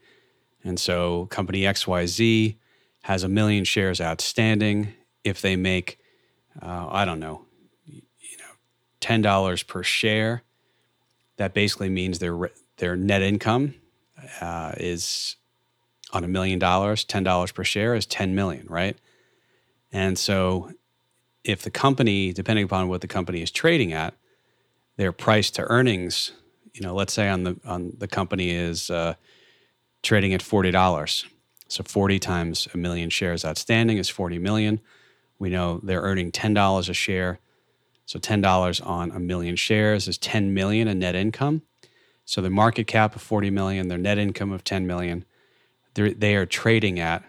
And 0.64 0.78
so 0.78 1.26
company 1.26 1.62
XYZ 1.62 2.56
has 3.02 3.24
a 3.24 3.28
million 3.28 3.64
shares 3.64 4.00
outstanding. 4.00 4.94
If 5.24 5.40
they 5.40 5.56
make, 5.56 5.98
uh, 6.60 6.88
I 6.90 7.04
don't 7.04 7.20
know, 7.20 7.44
you 7.86 8.02
know, 8.38 8.54
ten 9.00 9.22
dollars 9.22 9.62
per 9.62 9.82
share, 9.82 10.42
that 11.36 11.54
basically 11.54 11.88
means 11.88 12.18
their 12.18 12.50
their 12.78 12.96
net 12.96 13.22
income 13.22 13.74
uh, 14.40 14.72
is 14.76 15.36
on 16.12 16.24
a 16.24 16.28
million 16.28 16.58
dollars. 16.58 17.04
Ten 17.04 17.22
dollars 17.22 17.52
per 17.52 17.64
share 17.64 17.94
is 17.94 18.06
ten 18.06 18.34
million, 18.34 18.66
right? 18.68 18.96
And 19.92 20.18
so, 20.18 20.72
if 21.44 21.62
the 21.62 21.70
company, 21.70 22.32
depending 22.32 22.64
upon 22.64 22.88
what 22.88 23.00
the 23.00 23.08
company 23.08 23.42
is 23.42 23.50
trading 23.50 23.92
at, 23.92 24.14
their 24.96 25.12
price 25.12 25.50
to 25.52 25.62
earnings, 25.64 26.32
you 26.74 26.80
know, 26.80 26.94
let's 26.94 27.12
say 27.12 27.28
on 27.28 27.44
the 27.44 27.56
on 27.64 27.94
the 27.98 28.08
company 28.08 28.50
is 28.50 28.90
uh, 28.90 29.14
trading 30.02 30.34
at 30.34 30.42
forty 30.42 30.70
dollars 30.70 31.24
so 31.72 31.82
40 31.82 32.18
times 32.18 32.68
a 32.74 32.76
million 32.76 33.08
shares 33.08 33.46
outstanding 33.46 33.96
is 33.96 34.10
40 34.10 34.38
million. 34.38 34.80
We 35.38 35.48
know 35.48 35.80
they're 35.82 36.02
earning 36.02 36.30
$10 36.30 36.88
a 36.88 36.92
share. 36.92 37.40
So 38.04 38.18
$10 38.18 38.86
on 38.86 39.10
a 39.10 39.18
million 39.18 39.56
shares 39.56 40.06
is 40.06 40.18
10 40.18 40.52
million 40.52 40.86
in 40.86 40.98
net 40.98 41.14
income. 41.14 41.62
So 42.26 42.42
the 42.42 42.50
market 42.50 42.86
cap 42.86 43.16
of 43.16 43.22
40 43.22 43.48
million, 43.48 43.88
their 43.88 43.96
net 43.96 44.18
income 44.18 44.52
of 44.52 44.64
10 44.64 44.86
million, 44.86 45.24
they 45.94 46.36
are 46.36 46.46
trading 46.46 47.00
at 47.00 47.24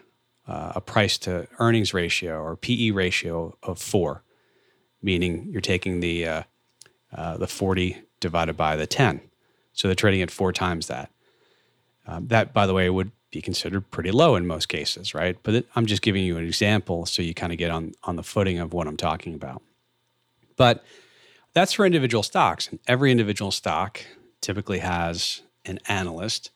uh, 0.46 0.72
a 0.74 0.80
price 0.82 1.16
to 1.18 1.48
earnings 1.58 1.94
ratio 1.94 2.38
or 2.38 2.54
PE 2.54 2.90
ratio 2.90 3.56
of 3.62 3.78
four, 3.78 4.24
meaning 5.02 5.48
you're 5.50 5.62
taking 5.62 6.00
the 6.00 6.26
uh, 6.26 6.42
uh, 7.14 7.38
the 7.38 7.46
40 7.46 8.02
divided 8.20 8.58
by 8.58 8.76
the 8.76 8.86
10. 8.86 9.22
So 9.72 9.88
they're 9.88 9.94
trading 9.94 10.20
at 10.20 10.30
four 10.30 10.52
times 10.52 10.86
that. 10.88 11.10
Um, 12.06 12.28
that, 12.28 12.52
by 12.52 12.66
the 12.66 12.74
way, 12.74 12.88
would 12.90 13.10
be 13.30 13.42
considered 13.42 13.90
pretty 13.90 14.10
low 14.10 14.36
in 14.36 14.46
most 14.46 14.68
cases, 14.68 15.14
right? 15.14 15.36
But 15.42 15.54
it, 15.54 15.66
I'm 15.74 15.86
just 15.86 16.02
giving 16.02 16.24
you 16.24 16.38
an 16.38 16.44
example 16.44 17.04
so 17.06 17.20
you 17.22 17.34
kind 17.34 17.52
of 17.52 17.58
get 17.58 17.70
on 17.70 17.92
on 18.04 18.16
the 18.16 18.22
footing 18.22 18.58
of 18.58 18.72
what 18.72 18.86
I'm 18.86 18.96
talking 18.96 19.34
about. 19.34 19.62
But 20.56 20.84
that's 21.52 21.72
for 21.72 21.84
individual 21.84 22.22
stocks, 22.22 22.68
and 22.68 22.78
every 22.86 23.10
individual 23.10 23.50
stock 23.50 24.00
typically 24.40 24.78
has 24.78 25.42
an 25.64 25.80
analyst. 25.88 26.50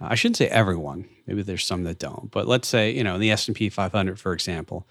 I 0.00 0.14
shouldn't 0.14 0.38
say 0.38 0.48
everyone. 0.48 1.08
Maybe 1.26 1.42
there's 1.42 1.64
some 1.64 1.84
that 1.84 1.98
don't. 1.98 2.30
But 2.30 2.48
let's 2.48 2.66
say 2.66 2.90
you 2.90 3.04
know 3.04 3.14
in 3.14 3.20
the 3.20 3.30
S&P 3.30 3.68
500, 3.68 4.18
for 4.18 4.32
example, 4.32 4.86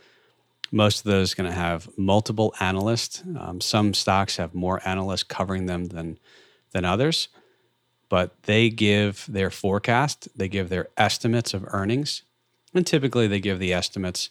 most 0.71 0.99
of 0.99 1.11
those 1.11 1.33
are 1.33 1.35
going 1.35 1.49
to 1.49 1.55
have 1.55 1.89
multiple 1.97 2.53
analysts. 2.59 3.23
Um, 3.37 3.59
some 3.59 3.93
stocks 3.93 4.37
have 4.37 4.53
more 4.53 4.81
analysts 4.85 5.23
covering 5.23 5.65
them 5.65 5.85
than 5.85 6.17
than 6.71 6.85
others 6.85 7.27
but 8.09 8.43
they 8.43 8.69
give 8.69 9.25
their 9.29 9.49
forecast, 9.49 10.27
they 10.35 10.47
give 10.47 10.69
their 10.69 10.89
estimates 10.97 11.53
of 11.53 11.65
earnings, 11.67 12.23
and 12.73 12.85
typically 12.85 13.27
they 13.27 13.39
give 13.39 13.59
the 13.59 13.73
estimates 13.73 14.29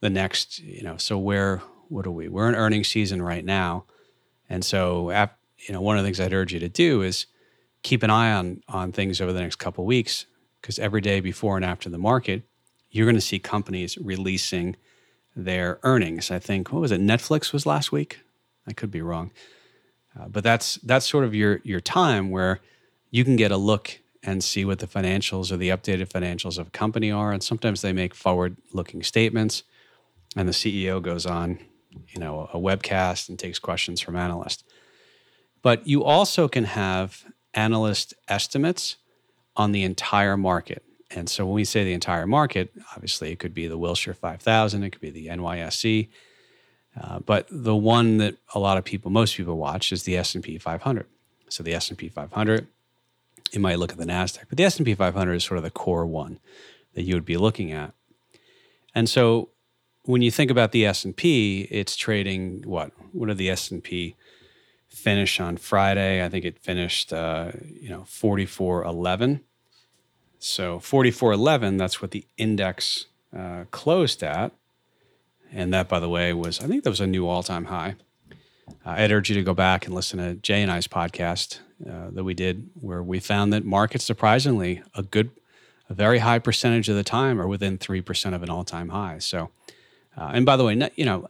the 0.00 0.10
next, 0.10 0.60
you 0.60 0.82
know, 0.82 0.96
so 0.96 1.18
where 1.18 1.62
what 1.88 2.06
are 2.06 2.10
we? 2.10 2.28
We're 2.28 2.48
in 2.48 2.54
earnings 2.54 2.88
season 2.88 3.22
right 3.22 3.44
now. 3.44 3.84
And 4.48 4.64
so 4.64 5.10
you 5.66 5.72
know, 5.72 5.80
one 5.80 5.96
of 5.96 6.02
the 6.02 6.06
things 6.06 6.20
I'd 6.20 6.32
urge 6.32 6.52
you 6.52 6.60
to 6.60 6.68
do 6.68 7.02
is 7.02 7.26
keep 7.82 8.02
an 8.02 8.10
eye 8.10 8.32
on 8.32 8.62
on 8.68 8.92
things 8.92 9.20
over 9.20 9.32
the 9.32 9.40
next 9.40 9.56
couple 9.56 9.84
weeks 9.84 10.26
because 10.60 10.78
every 10.78 11.00
day 11.00 11.20
before 11.20 11.56
and 11.56 11.64
after 11.64 11.88
the 11.88 11.98
market, 11.98 12.42
you're 12.90 13.06
going 13.06 13.16
to 13.16 13.20
see 13.20 13.38
companies 13.38 13.98
releasing 13.98 14.76
their 15.36 15.78
earnings. 15.82 16.30
I 16.30 16.38
think 16.38 16.72
what 16.72 16.80
was 16.80 16.92
it? 16.92 17.00
Netflix 17.00 17.52
was 17.52 17.66
last 17.66 17.92
week. 17.92 18.20
I 18.66 18.72
could 18.72 18.90
be 18.90 19.02
wrong, 19.02 19.30
uh, 20.18 20.28
but 20.28 20.44
that's 20.44 20.76
that's 20.76 21.08
sort 21.08 21.24
of 21.24 21.34
your 21.34 21.60
your 21.64 21.80
time 21.80 22.30
where 22.30 22.60
you 23.14 23.24
can 23.24 23.36
get 23.36 23.52
a 23.52 23.56
look 23.56 24.00
and 24.24 24.42
see 24.42 24.64
what 24.64 24.80
the 24.80 24.88
financials 24.88 25.52
or 25.52 25.56
the 25.56 25.68
updated 25.68 26.08
financials 26.08 26.58
of 26.58 26.66
a 26.66 26.70
company 26.70 27.12
are. 27.12 27.30
And 27.32 27.44
sometimes 27.44 27.80
they 27.80 27.92
make 27.92 28.12
forward 28.12 28.56
looking 28.72 29.04
statements. 29.04 29.62
And 30.34 30.48
the 30.48 30.52
CEO 30.52 31.00
goes 31.00 31.24
on, 31.24 31.60
you 32.08 32.18
know, 32.18 32.50
a 32.52 32.58
webcast 32.58 33.28
and 33.28 33.38
takes 33.38 33.60
questions 33.60 34.00
from 34.00 34.16
analysts. 34.16 34.64
But 35.62 35.86
you 35.86 36.02
also 36.02 36.48
can 36.48 36.64
have 36.64 37.24
analyst 37.54 38.14
estimates 38.26 38.96
on 39.54 39.70
the 39.70 39.84
entire 39.84 40.36
market. 40.36 40.82
And 41.12 41.30
so 41.30 41.46
when 41.46 41.54
we 41.54 41.64
say 41.64 41.84
the 41.84 41.92
entire 41.92 42.26
market, 42.26 42.72
obviously 42.96 43.30
it 43.30 43.38
could 43.38 43.54
be 43.54 43.68
the 43.68 43.78
Wilshire 43.78 44.14
5000, 44.14 44.82
it 44.82 44.90
could 44.90 45.00
be 45.00 45.10
the 45.10 45.28
NYSE. 45.28 46.08
Uh, 47.00 47.20
but 47.20 47.46
the 47.48 47.76
one 47.76 48.16
that 48.18 48.38
a 48.56 48.58
lot 48.58 48.76
of 48.76 48.82
people, 48.82 49.12
most 49.12 49.36
people 49.36 49.56
watch 49.56 49.92
is 49.92 50.02
the 50.02 50.16
S&P 50.16 50.58
500. 50.58 51.06
So 51.48 51.62
the 51.62 51.74
S&P 51.74 52.08
500 52.08 52.66
you 53.52 53.60
might 53.60 53.78
look 53.78 53.92
at 53.92 53.98
the 53.98 54.04
Nasdaq, 54.04 54.44
but 54.48 54.58
the 54.58 54.64
S&P 54.64 54.94
500 54.94 55.34
is 55.34 55.44
sort 55.44 55.58
of 55.58 55.64
the 55.64 55.70
core 55.70 56.06
one 56.06 56.40
that 56.94 57.02
you 57.02 57.14
would 57.14 57.24
be 57.24 57.36
looking 57.36 57.72
at. 57.72 57.92
And 58.94 59.08
so 59.08 59.50
when 60.02 60.22
you 60.22 60.30
think 60.30 60.50
about 60.50 60.72
the 60.72 60.84
S&P, 60.86 61.62
it's 61.70 61.96
trading 61.96 62.62
what? 62.64 62.92
What 63.12 63.28
did 63.28 63.38
the 63.38 63.50
S&P 63.50 64.16
finish 64.88 65.40
on 65.40 65.56
Friday? 65.56 66.24
I 66.24 66.28
think 66.28 66.44
it 66.44 66.58
finished 66.58 67.12
uh, 67.12 67.52
you 67.62 67.88
know 67.88 68.04
4411. 68.04 69.40
So 70.38 70.78
4411, 70.78 71.78
that's 71.78 72.02
what 72.02 72.10
the 72.10 72.26
index 72.36 73.06
uh, 73.34 73.64
closed 73.70 74.22
at. 74.22 74.52
And 75.50 75.72
that, 75.72 75.88
by 75.88 76.00
the 76.00 76.08
way, 76.08 76.32
was, 76.34 76.60
I 76.60 76.66
think 76.66 76.84
that 76.84 76.90
was 76.90 77.00
a 77.00 77.06
new 77.06 77.26
all 77.26 77.42
time 77.42 77.66
high. 77.66 77.96
Uh, 78.68 78.90
I'd 78.90 79.12
urge 79.12 79.28
you 79.30 79.36
to 79.36 79.42
go 79.42 79.54
back 79.54 79.86
and 79.86 79.94
listen 79.94 80.18
to 80.18 80.34
Jay 80.34 80.62
and 80.62 80.70
I's 80.70 80.86
podcast 80.86 81.60
uh, 81.88 82.10
that 82.10 82.24
we 82.24 82.34
did, 82.34 82.70
where 82.80 83.02
we 83.02 83.20
found 83.20 83.52
that 83.52 83.64
markets, 83.64 84.04
surprisingly, 84.04 84.82
a 84.94 85.02
good, 85.02 85.30
a 85.88 85.94
very 85.94 86.18
high 86.18 86.38
percentage 86.38 86.88
of 86.88 86.96
the 86.96 87.04
time 87.04 87.40
are 87.40 87.48
within 87.48 87.78
three 87.78 88.00
percent 88.00 88.34
of 88.34 88.42
an 88.42 88.50
all-time 88.50 88.88
high. 88.88 89.18
So, 89.18 89.50
uh, 90.16 90.30
and 90.32 90.46
by 90.46 90.56
the 90.56 90.64
way, 90.64 90.90
you 90.96 91.04
know, 91.04 91.28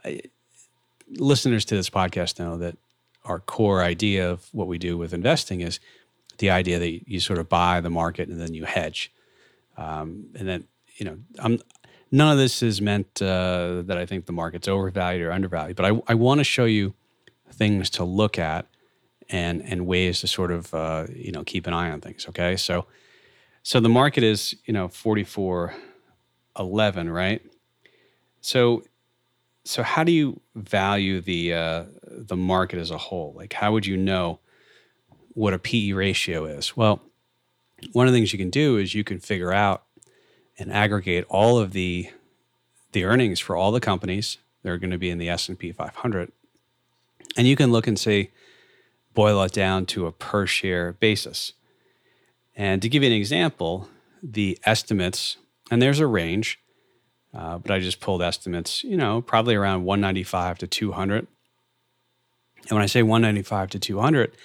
listeners 1.10 1.64
to 1.66 1.74
this 1.76 1.90
podcast 1.90 2.38
know 2.38 2.56
that 2.58 2.76
our 3.24 3.40
core 3.40 3.82
idea 3.82 4.30
of 4.30 4.48
what 4.52 4.68
we 4.68 4.78
do 4.78 4.98
with 4.98 5.14
investing 5.14 5.60
is 5.60 5.80
the 6.38 6.50
idea 6.50 6.78
that 6.78 7.08
you 7.08 7.20
sort 7.20 7.38
of 7.38 7.48
buy 7.48 7.80
the 7.80 7.90
market 7.90 8.28
and 8.28 8.40
then 8.40 8.54
you 8.54 8.64
hedge, 8.64 9.12
um, 9.76 10.26
and 10.34 10.48
then 10.48 10.64
you 10.96 11.04
know, 11.04 11.18
I'm 11.38 11.58
none 12.10 12.30
of 12.30 12.38
this 12.38 12.62
is 12.62 12.80
meant 12.80 13.20
uh, 13.20 13.82
that 13.86 13.98
I 13.98 14.06
think 14.06 14.26
the 14.26 14.32
market's 14.32 14.68
overvalued 14.68 15.26
or 15.26 15.32
undervalued, 15.32 15.76
but 15.76 15.86
I, 15.86 16.00
I 16.06 16.14
want 16.14 16.38
to 16.38 16.44
show 16.44 16.64
you 16.64 16.94
things 17.52 17.90
to 17.90 18.04
look 18.04 18.38
at 18.38 18.66
and 19.30 19.62
and 19.62 19.86
ways 19.86 20.20
to 20.20 20.26
sort 20.26 20.50
of 20.50 20.72
uh, 20.74 21.06
you 21.14 21.32
know 21.32 21.44
keep 21.44 21.66
an 21.66 21.72
eye 21.72 21.90
on 21.90 22.00
things. 22.00 22.26
Okay, 22.28 22.56
so 22.56 22.86
so 23.62 23.80
the 23.80 23.88
market 23.88 24.22
is 24.22 24.54
you 24.64 24.72
know 24.72 24.88
forty 24.88 25.24
four 25.24 25.74
eleven, 26.58 27.08
right? 27.10 27.42
So 28.40 28.84
so 29.64 29.82
how 29.82 30.04
do 30.04 30.12
you 30.12 30.40
value 30.54 31.20
the 31.20 31.54
uh, 31.54 31.84
the 32.02 32.36
market 32.36 32.78
as 32.78 32.90
a 32.90 32.98
whole? 32.98 33.32
Like 33.34 33.52
how 33.52 33.72
would 33.72 33.86
you 33.86 33.96
know 33.96 34.40
what 35.30 35.54
a 35.54 35.58
PE 35.58 35.92
ratio 35.92 36.44
is? 36.44 36.76
Well, 36.76 37.00
one 37.92 38.06
of 38.06 38.12
the 38.12 38.18
things 38.18 38.32
you 38.32 38.38
can 38.38 38.50
do 38.50 38.76
is 38.76 38.94
you 38.94 39.04
can 39.04 39.18
figure 39.18 39.52
out 39.52 39.84
and 40.58 40.72
aggregate 40.72 41.24
all 41.28 41.58
of 41.58 41.72
the 41.72 42.10
the 42.92 43.04
earnings 43.04 43.40
for 43.40 43.56
all 43.56 43.72
the 43.72 43.80
companies 43.80 44.38
that 44.62 44.70
are 44.70 44.78
going 44.78 44.90
to 44.90 44.98
be 44.98 45.10
in 45.10 45.18
the 45.18 45.28
S&P 45.28 45.72
500 45.72 46.30
and 47.36 47.46
you 47.46 47.56
can 47.56 47.72
look 47.72 47.86
and 47.86 47.98
say, 47.98 48.30
boil 49.14 49.42
it 49.42 49.52
down 49.52 49.86
to 49.86 50.06
a 50.06 50.12
per 50.12 50.46
share 50.46 50.92
basis. 50.92 51.52
And 52.56 52.82
to 52.82 52.88
give 52.88 53.02
you 53.02 53.08
an 53.08 53.16
example, 53.16 53.88
the 54.22 54.58
estimates, 54.64 55.36
and 55.70 55.80
there's 55.80 56.00
a 56.00 56.06
range, 56.06 56.60
uh, 57.32 57.58
but 57.58 57.70
I 57.70 57.80
just 57.80 58.00
pulled 58.00 58.22
estimates, 58.22 58.84
you 58.84 58.96
know, 58.96 59.20
probably 59.20 59.54
around 59.54 59.84
195 59.84 60.58
to 60.58 60.66
200. 60.66 61.26
And 62.62 62.70
when 62.70 62.82
I 62.82 62.86
say 62.86 63.02
195 63.02 63.70
to 63.70 63.78
200, 63.78 64.36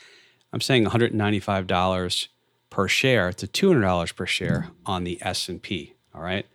I'm 0.52 0.62
saying 0.62 0.86
$195 0.86 2.28
per 2.70 2.88
share 2.88 3.32
to 3.34 3.48
$200 3.48 4.16
per 4.16 4.26
share 4.26 4.70
on 4.86 5.04
the 5.04 5.20
S&P, 5.22 5.94
all 6.14 6.22
right? 6.22 6.46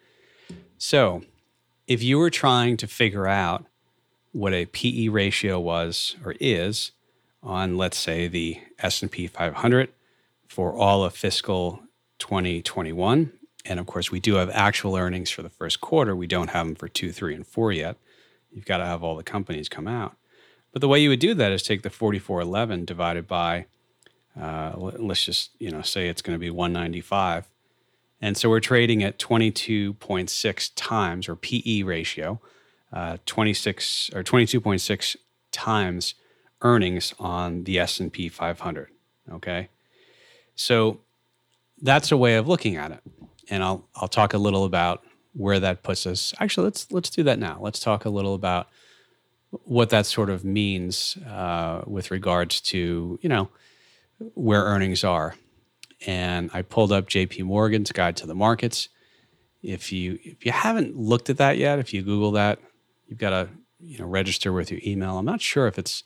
So, 0.76 1.22
if 1.86 2.02
you 2.02 2.18
were 2.18 2.30
trying 2.30 2.76
to 2.78 2.86
figure 2.86 3.26
out 3.26 3.64
what 4.34 4.52
a 4.52 4.66
PE 4.66 5.08
ratio 5.08 5.60
was 5.60 6.16
or 6.24 6.34
is 6.40 6.90
on 7.40 7.76
let's 7.76 7.96
say 7.96 8.26
the 8.26 8.58
S&P 8.80 9.28
500 9.28 9.90
for 10.48 10.74
all 10.74 11.04
of 11.04 11.14
fiscal 11.14 11.84
2021 12.18 13.32
and 13.64 13.80
of 13.80 13.86
course 13.86 14.10
we 14.10 14.18
do 14.18 14.34
have 14.34 14.50
actual 14.50 14.96
earnings 14.96 15.30
for 15.30 15.42
the 15.42 15.48
first 15.48 15.80
quarter. 15.80 16.16
We 16.16 16.26
don't 16.26 16.50
have 16.50 16.66
them 16.66 16.74
for 16.74 16.88
2 16.88 17.12
3 17.12 17.34
and 17.34 17.46
4 17.46 17.72
yet. 17.72 17.96
You've 18.50 18.64
got 18.64 18.78
to 18.78 18.86
have 18.86 19.04
all 19.04 19.16
the 19.16 19.22
companies 19.22 19.68
come 19.68 19.86
out. 19.86 20.16
But 20.72 20.80
the 20.80 20.88
way 20.88 20.98
you 20.98 21.10
would 21.10 21.20
do 21.20 21.34
that 21.34 21.52
is 21.52 21.62
take 21.62 21.82
the 21.82 21.90
4411 21.90 22.84
divided 22.84 23.28
by 23.28 23.66
uh, 24.38 24.72
let's 24.76 25.24
just 25.24 25.52
you 25.60 25.70
know 25.70 25.82
say 25.82 26.08
it's 26.08 26.22
going 26.22 26.34
to 26.34 26.40
be 26.40 26.50
195 26.50 27.48
and 28.20 28.36
so 28.36 28.48
we're 28.48 28.58
trading 28.58 29.04
at 29.04 29.18
22.6 29.20 30.72
times 30.74 31.28
or 31.28 31.36
PE 31.36 31.82
ratio 31.82 32.40
uh, 32.94 33.18
26 33.26 34.10
or 34.14 34.22
22.6 34.22 35.16
times 35.50 36.14
earnings 36.62 37.12
on 37.18 37.64
the 37.64 37.78
S&P 37.78 38.28
500, 38.28 38.88
okay? 39.32 39.68
So 40.54 41.00
that's 41.82 42.12
a 42.12 42.16
way 42.16 42.36
of 42.36 42.48
looking 42.48 42.76
at 42.76 42.92
it. 42.92 43.00
And 43.50 43.62
I'll 43.62 43.86
I'll 43.96 44.08
talk 44.08 44.32
a 44.32 44.38
little 44.38 44.64
about 44.64 45.04
where 45.34 45.60
that 45.60 45.82
puts 45.82 46.06
us. 46.06 46.32
Actually, 46.40 46.64
let's 46.64 46.90
let's 46.90 47.10
do 47.10 47.22
that 47.24 47.38
now. 47.38 47.58
Let's 47.60 47.80
talk 47.80 48.06
a 48.06 48.08
little 48.08 48.34
about 48.34 48.68
what 49.50 49.90
that 49.90 50.06
sort 50.06 50.30
of 50.30 50.44
means 50.44 51.18
uh, 51.28 51.82
with 51.86 52.10
regards 52.10 52.60
to 52.62 53.18
you 53.20 53.28
know 53.28 53.50
where 54.34 54.62
earnings 54.62 55.04
are. 55.04 55.34
And 56.06 56.50
I 56.54 56.62
pulled 56.62 56.92
up 56.92 57.06
J.P. 57.06 57.42
Morgan's 57.42 57.92
Guide 57.92 58.16
to 58.16 58.26
the 58.26 58.34
Markets. 58.34 58.88
If 59.62 59.92
you 59.92 60.18
if 60.22 60.46
you 60.46 60.52
haven't 60.52 60.96
looked 60.96 61.28
at 61.28 61.36
that 61.36 61.58
yet, 61.58 61.78
if 61.78 61.92
you 61.92 62.02
Google 62.02 62.32
that, 62.32 62.60
you've 63.14 63.20
got 63.20 63.30
to 63.30 63.48
you 63.78 63.96
know 63.98 64.06
register 64.06 64.52
with 64.52 64.72
your 64.72 64.80
email. 64.84 65.18
I'm 65.18 65.24
not 65.24 65.40
sure 65.40 65.68
if 65.68 65.78
it's 65.78 66.02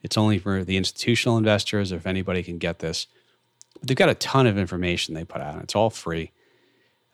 it's 0.00 0.16
only 0.16 0.38
for 0.38 0.64
the 0.64 0.78
institutional 0.78 1.36
investors 1.36 1.92
or 1.92 1.96
if 1.96 2.06
anybody 2.06 2.42
can 2.42 2.56
get 2.56 2.78
this. 2.78 3.06
But 3.78 3.88
they've 3.88 3.96
got 3.96 4.08
a 4.08 4.14
ton 4.14 4.46
of 4.46 4.56
information 4.56 5.14
they 5.14 5.24
put 5.24 5.42
out. 5.42 5.62
It's 5.62 5.76
all 5.76 5.90
free. 5.90 6.32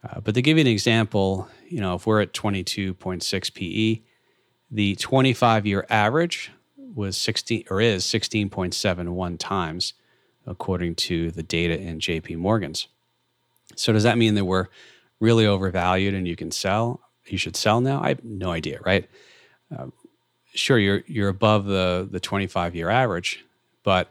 Uh, 0.05 0.21
but 0.21 0.35
to 0.37 0.43
give 0.43 0.59
you 0.59 0.61
an 0.61 0.69
example, 0.69 1.49
you 1.69 1.81
know, 1.81 1.97
if 1.97 2.07
we're 2.07 2.21
at 2.21 2.33
22.6 2.33 3.55
PE, 3.55 4.03
the 4.71 4.95
25 4.95 5.67
year 5.67 5.85
average 5.91 6.53
was 6.77 7.17
16 7.17 7.65
or 7.69 7.81
is 7.81 8.05
16.71 8.05 9.37
times, 9.41 9.95
according 10.47 10.95
to 10.95 11.33
the 11.33 11.43
data 11.43 11.81
in 11.81 11.99
JP 11.99 12.37
Morgan's. 12.37 12.87
So 13.75 13.93
does 13.93 14.05
that 14.05 14.19
mean 14.19 14.37
that 14.37 14.45
we're 14.45 14.69
really 15.19 15.47
overvalued 15.47 16.15
and 16.15 16.29
you 16.29 16.37
can 16.37 16.53
sell? 16.53 17.01
You 17.27 17.39
should 17.39 17.57
sell 17.57 17.81
now? 17.81 18.03
I 18.03 18.09
have 18.09 18.25
no 18.25 18.51
idea, 18.51 18.81
right? 18.85 19.09
Sure, 20.55 20.79
you're 20.79 21.03
you're 21.07 21.29
above 21.29 21.65
the 21.65 22.07
the 22.11 22.21
25 22.21 22.75
year 22.75 22.91
average, 22.91 23.45
but 23.83 24.11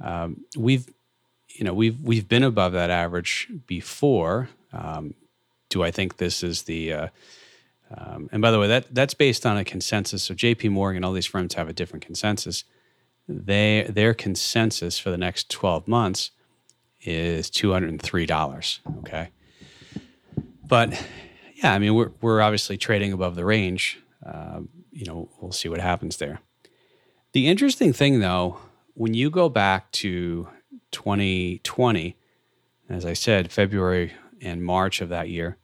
um, 0.00 0.44
we've 0.56 0.86
you 1.48 1.64
know 1.64 1.74
we've 1.74 2.00
we've 2.00 2.28
been 2.28 2.44
above 2.44 2.72
that 2.72 2.90
average 2.90 3.48
before. 3.66 4.48
Um, 4.72 5.14
do 5.68 5.82
I 5.82 5.90
think 5.90 6.18
this 6.18 6.44
is 6.44 6.62
the 6.62 6.92
uh, 6.92 7.08
um, 7.96 8.28
and 8.32 8.40
by 8.40 8.50
the 8.50 8.58
way, 8.58 8.68
that 8.68 8.94
that's 8.94 9.14
based 9.14 9.44
on 9.44 9.56
a 9.56 9.64
consensus. 9.64 10.22
So 10.22 10.34
J.P. 10.34 10.68
Morgan, 10.68 11.04
all 11.04 11.12
these 11.12 11.26
firms 11.26 11.54
have 11.54 11.68
a 11.68 11.72
different 11.72 12.04
consensus. 12.04 12.64
They 13.28 13.86
their 13.88 14.14
consensus 14.14 14.98
for 14.98 15.10
the 15.10 15.18
next 15.18 15.50
twelve 15.50 15.88
months 15.88 16.30
is 17.02 17.50
two 17.50 17.72
hundred 17.72 17.90
and 17.90 18.02
three 18.02 18.26
dollars. 18.26 18.80
Okay, 19.00 19.30
but 20.66 20.90
yeah, 21.56 21.72
I 21.72 21.78
mean 21.78 21.94
we're 21.94 22.12
we're 22.20 22.40
obviously 22.40 22.76
trading 22.76 23.12
above 23.12 23.34
the 23.34 23.44
range. 23.44 23.98
Um, 24.24 24.68
you 24.94 25.04
know, 25.04 25.28
we'll 25.40 25.52
see 25.52 25.68
what 25.68 25.80
happens 25.80 26.16
there. 26.16 26.40
The 27.32 27.48
interesting 27.48 27.92
thing, 27.92 28.20
though, 28.20 28.58
when 28.94 29.12
you 29.12 29.28
go 29.28 29.48
back 29.48 29.90
to 29.92 30.48
2020, 30.92 32.16
as 32.88 33.04
I 33.04 33.12
said, 33.12 33.50
February 33.50 34.12
and 34.40 34.64
March 34.64 35.00
of 35.00 35.08
that 35.08 35.28
year, 35.28 35.58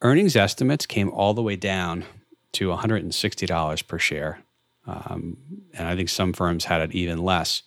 earnings 0.00 0.34
estimates 0.34 0.86
came 0.86 1.10
all 1.10 1.34
the 1.34 1.42
way 1.42 1.54
down 1.54 2.04
to 2.52 2.68
$160 2.68 3.86
per 3.86 3.98
share. 3.98 4.42
Um, 4.86 5.36
and 5.72 5.86
I 5.86 5.94
think 5.94 6.08
some 6.08 6.32
firms 6.32 6.64
had 6.64 6.80
it 6.80 6.92
even 6.92 7.22
less 7.22 7.62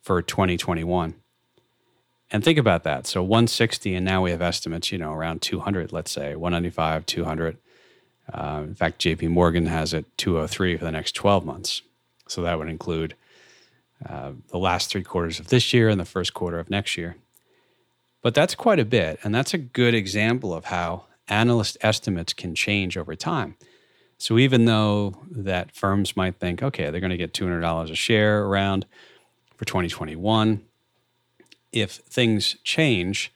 for 0.00 0.22
2021. 0.22 1.14
And 2.30 2.44
think 2.44 2.58
about 2.58 2.84
that. 2.84 3.06
So 3.06 3.22
160, 3.22 3.94
and 3.94 4.04
now 4.04 4.22
we 4.22 4.30
have 4.30 4.40
estimates, 4.40 4.90
you 4.92 4.98
know, 4.98 5.12
around 5.12 5.42
200, 5.42 5.92
let's 5.92 6.10
say 6.10 6.34
195, 6.36 7.04
200. 7.04 7.58
Uh, 8.32 8.62
in 8.64 8.74
fact, 8.74 9.00
JP 9.00 9.30
Morgan 9.30 9.66
has 9.66 9.92
it 9.92 10.06
203 10.18 10.76
for 10.76 10.84
the 10.84 10.92
next 10.92 11.12
12 11.12 11.44
months. 11.44 11.82
So 12.28 12.42
that 12.42 12.58
would 12.58 12.68
include 12.68 13.14
uh, 14.08 14.32
the 14.48 14.58
last 14.58 14.90
three 14.90 15.02
quarters 15.02 15.40
of 15.40 15.48
this 15.48 15.72
year 15.72 15.88
and 15.88 16.00
the 16.00 16.04
first 16.04 16.32
quarter 16.32 16.58
of 16.58 16.70
next 16.70 16.96
year. 16.96 17.16
But 18.22 18.34
that's 18.34 18.54
quite 18.54 18.78
a 18.78 18.84
bit. 18.84 19.18
And 19.22 19.34
that's 19.34 19.54
a 19.54 19.58
good 19.58 19.94
example 19.94 20.54
of 20.54 20.66
how 20.66 21.04
analyst 21.28 21.76
estimates 21.80 22.32
can 22.32 22.54
change 22.54 22.96
over 22.96 23.14
time. 23.14 23.56
So 24.18 24.38
even 24.38 24.66
though 24.66 25.14
that 25.30 25.74
firms 25.74 26.16
might 26.16 26.36
think, 26.36 26.62
okay, 26.62 26.90
they're 26.90 27.00
going 27.00 27.10
to 27.10 27.16
get 27.16 27.32
$200 27.32 27.90
a 27.90 27.94
share 27.94 28.44
around 28.44 28.84
for 29.56 29.64
2021, 29.64 30.62
if 31.72 31.92
things 31.92 32.56
change, 32.62 33.32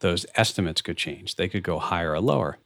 those 0.00 0.26
estimates 0.34 0.82
could 0.82 0.98
change. 0.98 1.36
They 1.36 1.48
could 1.48 1.62
go 1.62 1.78
higher 1.78 2.12
or 2.12 2.20
lower. 2.20 2.58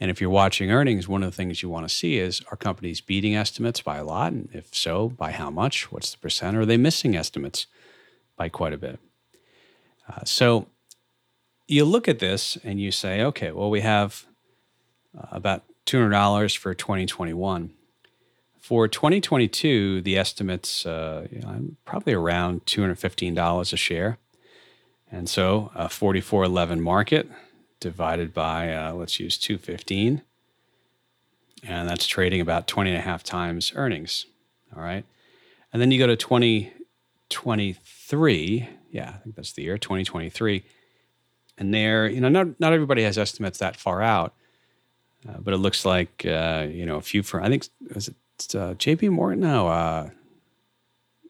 And 0.00 0.10
if 0.10 0.20
you're 0.20 0.30
watching 0.30 0.70
earnings, 0.70 1.08
one 1.08 1.22
of 1.22 1.30
the 1.30 1.36
things 1.36 1.62
you 1.62 1.68
want 1.68 1.88
to 1.88 1.94
see 1.94 2.18
is 2.18 2.42
are 2.50 2.56
companies 2.56 3.00
beating 3.00 3.34
estimates 3.34 3.80
by 3.80 3.96
a 3.96 4.04
lot? 4.04 4.32
And 4.32 4.48
if 4.52 4.74
so, 4.74 5.08
by 5.08 5.32
how 5.32 5.50
much? 5.50 5.90
What's 5.90 6.12
the 6.12 6.18
percent? 6.18 6.56
Or 6.56 6.60
are 6.60 6.66
they 6.66 6.76
missing 6.76 7.16
estimates 7.16 7.66
by 8.36 8.48
quite 8.48 8.72
a 8.72 8.78
bit? 8.78 9.00
Uh, 10.08 10.24
so 10.24 10.68
you 11.66 11.84
look 11.84 12.06
at 12.08 12.20
this 12.20 12.56
and 12.62 12.80
you 12.80 12.92
say, 12.92 13.22
okay, 13.22 13.50
well, 13.50 13.70
we 13.70 13.80
have 13.80 14.26
uh, 15.16 15.26
about 15.32 15.64
$200 15.86 16.56
for 16.56 16.74
2021. 16.74 17.72
For 18.60 18.86
2022, 18.86 20.02
the 20.02 20.16
estimates 20.16 20.86
uh, 20.86 21.26
you 21.30 21.40
know, 21.40 21.70
probably 21.84 22.12
around 22.12 22.66
$215 22.66 23.72
a 23.72 23.76
share. 23.76 24.18
And 25.10 25.28
so 25.28 25.70
a 25.74 25.88
4411 25.88 26.80
market 26.80 27.30
divided 27.80 28.32
by, 28.34 28.72
uh, 28.72 28.94
let's 28.94 29.20
use 29.20 29.38
215. 29.38 30.22
And 31.66 31.88
that's 31.88 32.06
trading 32.06 32.40
about 32.40 32.68
20 32.68 32.90
and 32.90 32.98
a 32.98 33.02
half 33.02 33.24
times 33.24 33.72
earnings. 33.74 34.26
All 34.76 34.82
right. 34.82 35.04
And 35.72 35.80
then 35.82 35.90
you 35.90 35.98
go 35.98 36.06
to 36.06 36.16
2023. 36.16 38.68
Yeah, 38.90 39.08
I 39.08 39.18
think 39.18 39.36
that's 39.36 39.52
the 39.52 39.62
year, 39.62 39.76
2023. 39.76 40.64
And 41.58 41.74
there, 41.74 42.08
you 42.08 42.20
know, 42.20 42.28
not, 42.28 42.60
not 42.60 42.72
everybody 42.72 43.02
has 43.02 43.18
estimates 43.18 43.58
that 43.58 43.76
far 43.76 44.00
out, 44.02 44.34
uh, 45.28 45.38
but 45.40 45.52
it 45.52 45.58
looks 45.58 45.84
like, 45.84 46.24
uh, 46.24 46.68
you 46.70 46.86
know, 46.86 46.94
a 46.96 47.02
few 47.02 47.24
for, 47.24 47.42
I 47.42 47.48
think, 47.48 47.66
was 47.92 48.06
it 48.08 48.14
uh, 48.54 48.74
JP 48.74 49.10
Morgan? 49.10 49.40
No, 49.40 49.66
uh, 49.68 50.10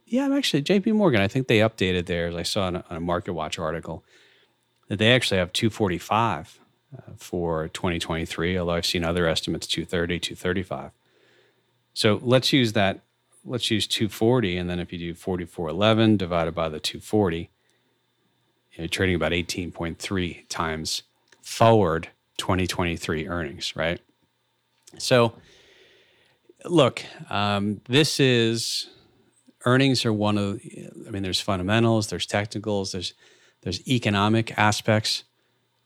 yeah, 0.06 0.28
actually 0.32 0.62
JP 0.62 0.94
Morgan. 0.94 1.20
I 1.20 1.28
think 1.28 1.48
they 1.48 1.58
updated 1.58 2.06
theirs. 2.06 2.34
I 2.34 2.42
saw 2.42 2.68
in 2.68 2.76
a, 2.76 2.84
a 2.90 3.00
Market 3.00 3.32
Watch 3.32 3.58
article 3.58 4.04
that 4.88 4.98
they 4.98 5.12
actually 5.12 5.38
have 5.38 5.52
245 5.52 6.58
uh, 6.96 7.00
for 7.16 7.68
2023, 7.68 8.58
although 8.58 8.72
I've 8.72 8.86
seen 8.86 9.04
other 9.04 9.26
estimates 9.26 9.66
230, 9.66 10.18
235. 10.18 10.90
So 11.94 12.18
let's 12.22 12.52
use 12.52 12.72
that. 12.72 13.00
Let's 13.44 13.70
use 13.70 13.86
240, 13.86 14.56
and 14.56 14.68
then 14.68 14.78
if 14.78 14.92
you 14.92 14.98
do 14.98 15.14
4411 15.14 16.16
divided 16.16 16.54
by 16.54 16.68
the 16.68 16.80
240, 16.80 17.50
you're 18.72 18.88
trading 18.88 19.16
about 19.16 19.32
18.3 19.32 20.48
times 20.48 21.02
forward 21.42 22.08
2023 22.36 23.26
earnings, 23.26 23.74
right? 23.74 24.00
So, 24.98 25.34
look, 26.64 27.02
um, 27.30 27.80
this 27.88 28.20
is 28.20 28.88
earnings 29.64 30.04
are 30.04 30.12
one 30.12 30.38
of. 30.38 30.60
I 31.06 31.10
mean, 31.10 31.22
there's 31.22 31.40
fundamentals, 31.40 32.08
there's 32.08 32.26
technicals, 32.26 32.92
there's 32.92 33.14
there's 33.62 33.86
economic 33.88 34.56
aspects. 34.58 35.24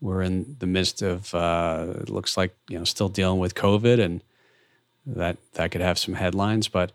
We're 0.01 0.23
in 0.23 0.57
the 0.59 0.67
midst 0.67 1.03
of 1.03 1.35
uh, 1.35 1.95
it 2.01 2.11
looks 2.11 2.37
like 2.37 2.57
you 2.69 2.79
know 2.79 2.85
still 2.85 3.09
dealing 3.09 3.39
with 3.39 3.55
COVID, 3.55 4.01
and 4.01 4.23
that 5.07 5.37
that 5.55 5.71
could 5.71 5.81
have 5.81 5.99
some 5.99 6.15
headlines. 6.15 6.69
But 6.69 6.93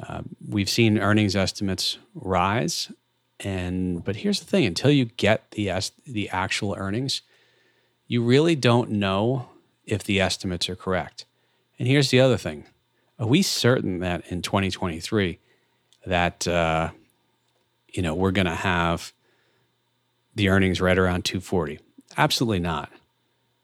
uh, 0.00 0.22
we've 0.46 0.70
seen 0.70 0.98
earnings 0.98 1.34
estimates 1.34 1.98
rise, 2.14 2.92
and 3.40 4.04
but 4.04 4.16
here's 4.16 4.40
the 4.40 4.46
thing: 4.46 4.64
until 4.64 4.90
you 4.90 5.06
get 5.06 5.50
the 5.52 5.70
the 6.06 6.30
actual 6.30 6.74
earnings, 6.78 7.22
you 8.06 8.22
really 8.22 8.54
don't 8.54 8.90
know 8.90 9.48
if 9.84 10.04
the 10.04 10.20
estimates 10.20 10.68
are 10.68 10.76
correct. 10.76 11.24
And 11.78 11.88
here's 11.88 12.10
the 12.10 12.20
other 12.20 12.36
thing: 12.36 12.64
Are 13.18 13.26
we 13.26 13.42
certain 13.42 13.98
that 14.00 14.24
in 14.30 14.40
2023 14.40 15.38
that 16.06 16.46
uh, 16.46 16.90
you 17.92 18.02
know 18.02 18.14
we're 18.14 18.30
going 18.30 18.46
to 18.46 18.54
have 18.54 19.12
the 20.36 20.50
earnings 20.50 20.80
right 20.80 20.96
around 20.96 21.24
240. 21.24 21.80
Absolutely 22.16 22.60
not. 22.60 22.90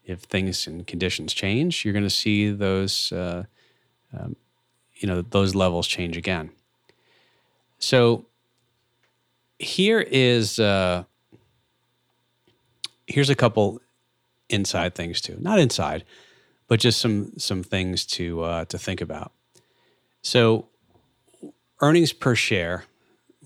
If 0.04 0.20
things 0.20 0.66
and 0.66 0.84
conditions 0.86 1.32
change, 1.32 1.84
you're 1.84 1.92
going 1.92 2.02
to 2.02 2.10
see 2.10 2.50
those, 2.50 3.12
uh, 3.12 3.44
um, 4.18 4.34
you 4.96 5.06
know, 5.06 5.22
those 5.22 5.54
levels 5.54 5.86
change 5.86 6.16
again. 6.16 6.50
So 7.78 8.26
here 9.58 10.00
is 10.00 10.58
uh, 10.58 11.04
here's 13.06 13.30
a 13.30 13.34
couple 13.34 13.80
inside 14.48 14.94
things 14.94 15.20
too. 15.20 15.36
Not 15.40 15.58
inside, 15.58 16.04
but 16.68 16.80
just 16.80 17.00
some 17.00 17.32
some 17.38 17.62
things 17.62 18.04
to 18.06 18.42
uh, 18.42 18.64
to 18.66 18.78
think 18.78 19.00
about. 19.00 19.32
So 20.22 20.68
earnings 21.80 22.12
per 22.12 22.34
share, 22.34 22.84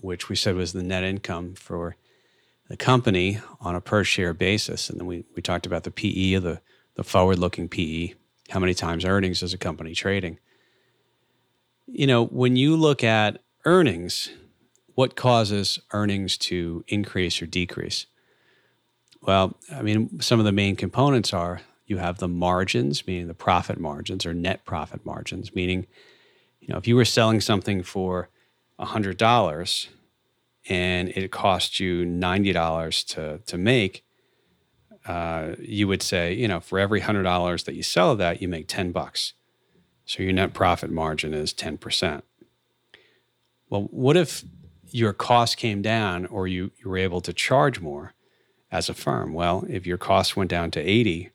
which 0.01 0.29
we 0.29 0.35
said 0.35 0.55
was 0.55 0.73
the 0.73 0.83
net 0.83 1.03
income 1.03 1.53
for 1.55 1.95
the 2.67 2.77
company 2.77 3.39
on 3.61 3.75
a 3.75 3.81
per 3.81 4.03
share 4.03 4.33
basis. 4.33 4.89
And 4.89 4.99
then 4.99 5.07
we, 5.07 5.25
we 5.35 5.41
talked 5.41 5.65
about 5.65 5.83
the 5.83 5.91
PE, 5.91 6.35
the, 6.35 6.61
the 6.95 7.03
forward 7.03 7.39
looking 7.39 7.69
PE, 7.69 8.13
how 8.49 8.59
many 8.59 8.73
times 8.73 9.05
earnings 9.05 9.41
is 9.41 9.53
a 9.53 9.57
company 9.57 9.93
trading. 9.93 10.39
You 11.85 12.07
know, 12.07 12.25
when 12.25 12.55
you 12.55 12.75
look 12.75 13.03
at 13.03 13.41
earnings, 13.65 14.29
what 14.95 15.15
causes 15.15 15.79
earnings 15.93 16.37
to 16.37 16.83
increase 16.87 17.41
or 17.41 17.45
decrease? 17.45 18.07
Well, 19.21 19.57
I 19.73 19.81
mean, 19.81 20.19
some 20.19 20.39
of 20.39 20.45
the 20.45 20.51
main 20.51 20.75
components 20.75 21.33
are 21.33 21.61
you 21.85 21.97
have 21.97 22.17
the 22.17 22.27
margins, 22.27 23.07
meaning 23.07 23.27
the 23.27 23.33
profit 23.33 23.79
margins 23.79 24.25
or 24.25 24.33
net 24.33 24.65
profit 24.65 25.05
margins, 25.05 25.55
meaning, 25.55 25.87
you 26.59 26.67
know, 26.69 26.77
if 26.77 26.87
you 26.87 26.95
were 26.97 27.05
selling 27.05 27.39
something 27.39 27.81
for 27.81 28.29
$100 28.79 29.87
and 30.69 31.09
it 31.09 31.31
cost 31.31 31.79
you 31.79 32.05
$90 32.05 33.05
to, 33.07 33.39
to 33.45 33.57
make, 33.57 34.03
uh, 35.05 35.53
you 35.59 35.87
would 35.87 36.01
say, 36.01 36.33
you 36.33 36.47
know, 36.47 36.59
for 36.59 36.79
every 36.79 37.01
$100 37.01 37.65
that 37.65 37.75
you 37.75 37.83
sell 37.83 38.15
that, 38.15 38.41
you 38.41 38.47
make 38.47 38.67
10 38.67 38.91
bucks. 38.91 39.33
So 40.05 40.23
your 40.23 40.33
net 40.33 40.53
profit 40.53 40.91
margin 40.91 41.33
is 41.33 41.53
10%. 41.53 42.21
Well, 43.69 43.83
what 43.91 44.15
if 44.15 44.43
your 44.89 45.13
cost 45.13 45.57
came 45.57 45.81
down 45.81 46.25
or 46.25 46.47
you, 46.47 46.71
you 46.77 46.89
were 46.89 46.97
able 46.97 47.21
to 47.21 47.33
charge 47.33 47.79
more 47.79 48.13
as 48.71 48.89
a 48.89 48.93
firm? 48.93 49.33
Well, 49.33 49.65
if 49.69 49.85
your 49.85 49.97
cost 49.97 50.37
went 50.37 50.49
down 50.49 50.71
to 50.71 50.79
80, 50.79 51.31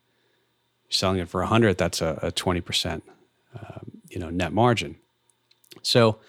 selling 0.89 1.19
it 1.19 1.29
for 1.29 1.41
100, 1.41 1.77
that's 1.77 2.01
a, 2.01 2.19
a 2.21 2.31
20% 2.31 3.01
uh, 3.55 3.79
you 4.09 4.19
know, 4.19 4.29
net 4.29 4.53
margin. 4.53 4.95
So 5.81 6.19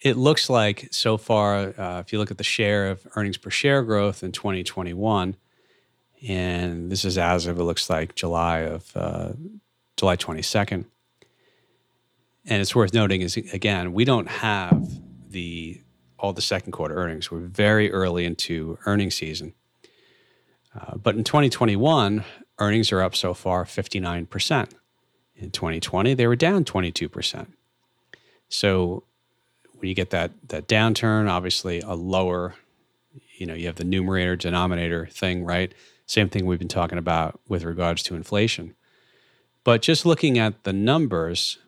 it 0.00 0.16
looks 0.16 0.48
like 0.48 0.88
so 0.92 1.16
far, 1.16 1.74
uh, 1.78 2.00
if 2.00 2.12
you 2.12 2.18
look 2.18 2.30
at 2.30 2.38
the 2.38 2.44
share 2.44 2.88
of 2.88 3.06
earnings 3.16 3.36
per 3.36 3.50
share 3.50 3.82
growth 3.82 4.22
in 4.22 4.32
2021, 4.32 5.36
and 6.26 6.90
this 6.90 7.04
is 7.04 7.18
as 7.18 7.46
of 7.46 7.58
it 7.58 7.62
looks 7.62 7.88
like 7.90 8.14
July 8.14 8.58
of 8.60 8.96
uh, 8.96 9.32
July 9.96 10.16
22nd. 10.16 10.84
And 12.50 12.62
it's 12.62 12.74
worth 12.74 12.94
noting 12.94 13.20
is 13.20 13.36
again, 13.36 13.92
we 13.92 14.04
don't 14.04 14.28
have 14.28 14.88
the 15.28 15.80
all 16.18 16.32
the 16.32 16.42
second 16.42 16.72
quarter 16.72 16.96
earnings. 16.96 17.30
We're 17.30 17.40
very 17.40 17.92
early 17.92 18.24
into 18.24 18.78
earnings 18.86 19.14
season. 19.14 19.54
Uh, 20.74 20.96
but 20.96 21.14
in 21.14 21.24
2021, 21.24 22.24
earnings 22.58 22.90
are 22.90 23.02
up 23.02 23.14
so 23.14 23.34
far 23.34 23.64
59%. 23.64 24.70
In 25.36 25.50
2020, 25.52 26.14
they 26.14 26.26
were 26.26 26.34
down 26.34 26.64
22%. 26.64 27.46
So 28.48 29.04
when 29.78 29.88
you 29.88 29.94
get 29.94 30.10
that 30.10 30.32
that 30.48 30.68
downturn, 30.68 31.28
obviously 31.28 31.80
a 31.80 31.94
lower, 31.94 32.54
you 33.36 33.46
know, 33.46 33.54
you 33.54 33.66
have 33.66 33.76
the 33.76 33.84
numerator 33.84 34.36
denominator 34.36 35.06
thing, 35.06 35.44
right? 35.44 35.72
Same 36.06 36.28
thing 36.28 36.46
we've 36.46 36.58
been 36.58 36.68
talking 36.68 36.98
about 36.98 37.40
with 37.48 37.64
regards 37.64 38.02
to 38.04 38.14
inflation. 38.14 38.74
But 39.64 39.82
just 39.82 40.06
looking 40.06 40.38
at 40.38 40.64
the 40.64 40.72
numbers, 40.72 41.58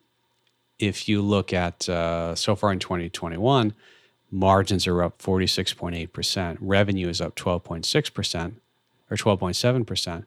if 0.78 1.08
you 1.08 1.20
look 1.20 1.52
at 1.52 1.88
uh, 1.88 2.34
so 2.34 2.56
far 2.56 2.72
in 2.72 2.78
2021, 2.78 3.74
margins 4.30 4.86
are 4.86 5.02
up 5.02 5.20
46.8%, 5.20 6.56
revenue 6.60 7.08
is 7.08 7.20
up 7.20 7.36
12.6% 7.36 8.52
or 9.10 9.16
12.7%. 9.16 10.24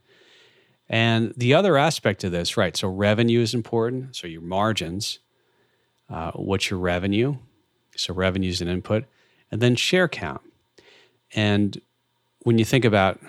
And 0.90 1.34
the 1.36 1.54
other 1.54 1.78
aspect 1.78 2.24
of 2.24 2.32
this, 2.32 2.58
right? 2.58 2.76
So 2.76 2.88
revenue 2.88 3.40
is 3.40 3.54
important. 3.54 4.16
So 4.16 4.28
your 4.28 4.42
margins, 4.42 5.20
uh, 6.10 6.32
what's 6.34 6.70
your 6.70 6.80
revenue? 6.80 7.38
So 7.96 8.14
revenues 8.14 8.62
and 8.62 8.70
input, 8.70 9.06
and 9.52 9.62
then 9.62 9.76
share 9.76 10.08
count. 10.08 10.42
And 11.36 11.80
when 12.40 12.58
you 12.58 12.66
think 12.66 12.86
about 12.86 13.20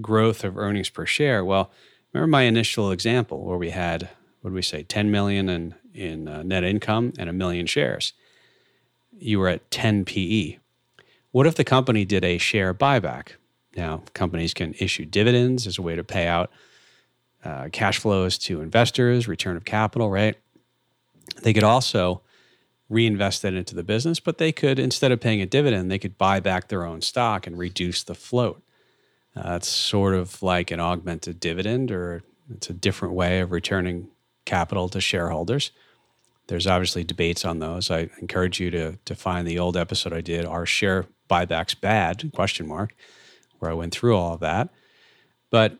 growth 0.00 0.44
of 0.44 0.58
earnings 0.58 0.90
per 0.90 1.06
share, 1.06 1.44
well, 1.44 1.70
remember 2.12 2.30
my 2.30 2.42
initial 2.42 2.90
example 2.90 3.44
where 3.44 3.58
we 3.58 3.70
had 3.70 4.10
what 4.44 4.50
did 4.50 4.56
we 4.56 4.62
say, 4.62 4.82
10 4.82 5.10
million 5.10 5.48
in 5.48 5.74
in 5.94 6.28
uh, 6.28 6.42
net 6.42 6.64
income 6.64 7.14
and 7.18 7.30
a 7.30 7.32
million 7.32 7.64
shares. 7.64 8.12
You 9.16 9.38
were 9.38 9.48
at 9.48 9.70
10 9.70 10.04
PE. 10.04 10.58
What 11.30 11.46
if 11.46 11.54
the 11.54 11.64
company 11.64 12.04
did 12.04 12.24
a 12.24 12.36
share 12.36 12.74
buyback? 12.74 13.36
Now, 13.74 14.02
companies 14.12 14.52
can 14.52 14.74
issue 14.74 15.06
dividends 15.06 15.66
as 15.66 15.78
a 15.78 15.82
way 15.82 15.96
to 15.96 16.04
pay 16.04 16.26
out 16.26 16.50
uh, 17.42 17.68
cash 17.72 17.98
flows 17.98 18.36
to 18.38 18.60
investors, 18.60 19.26
return 19.28 19.56
of 19.56 19.64
capital, 19.64 20.10
right? 20.10 20.36
They 21.42 21.54
could 21.54 21.64
also 21.64 22.20
reinvest 22.88 23.42
that 23.42 23.54
into 23.54 23.74
the 23.74 23.82
business, 23.82 24.20
but 24.20 24.38
they 24.38 24.52
could, 24.52 24.78
instead 24.78 25.12
of 25.12 25.20
paying 25.20 25.40
a 25.40 25.46
dividend, 25.46 25.90
they 25.90 25.98
could 25.98 26.18
buy 26.18 26.40
back 26.40 26.68
their 26.68 26.84
own 26.84 27.00
stock 27.00 27.46
and 27.46 27.58
reduce 27.58 28.02
the 28.02 28.14
float. 28.14 28.62
Uh, 29.36 29.58
sort 29.58 30.14
of 30.14 30.42
like 30.42 30.70
an 30.70 30.78
augmented 30.78 31.40
dividend, 31.40 31.90
or 31.90 32.22
it's 32.54 32.70
a 32.70 32.72
different 32.72 33.14
way 33.14 33.40
of 33.40 33.50
returning 33.50 34.08
capital 34.44 34.88
to 34.88 35.00
shareholders. 35.00 35.72
There's 36.46 36.68
obviously 36.68 37.02
debates 37.02 37.44
on 37.44 37.58
those. 37.58 37.90
I 37.90 38.10
encourage 38.20 38.60
you 38.60 38.70
to 38.70 38.96
to 39.04 39.14
find 39.16 39.44
the 39.44 39.58
old 39.58 39.76
episode 39.76 40.12
I 40.12 40.20
did, 40.20 40.44
"Are 40.44 40.66
share 40.66 41.06
buybacks 41.28 41.80
bad?" 41.80 42.30
question 42.32 42.68
mark, 42.68 42.94
where 43.58 43.72
I 43.72 43.74
went 43.74 43.92
through 43.92 44.16
all 44.16 44.34
of 44.34 44.40
that. 44.40 44.68
But 45.50 45.78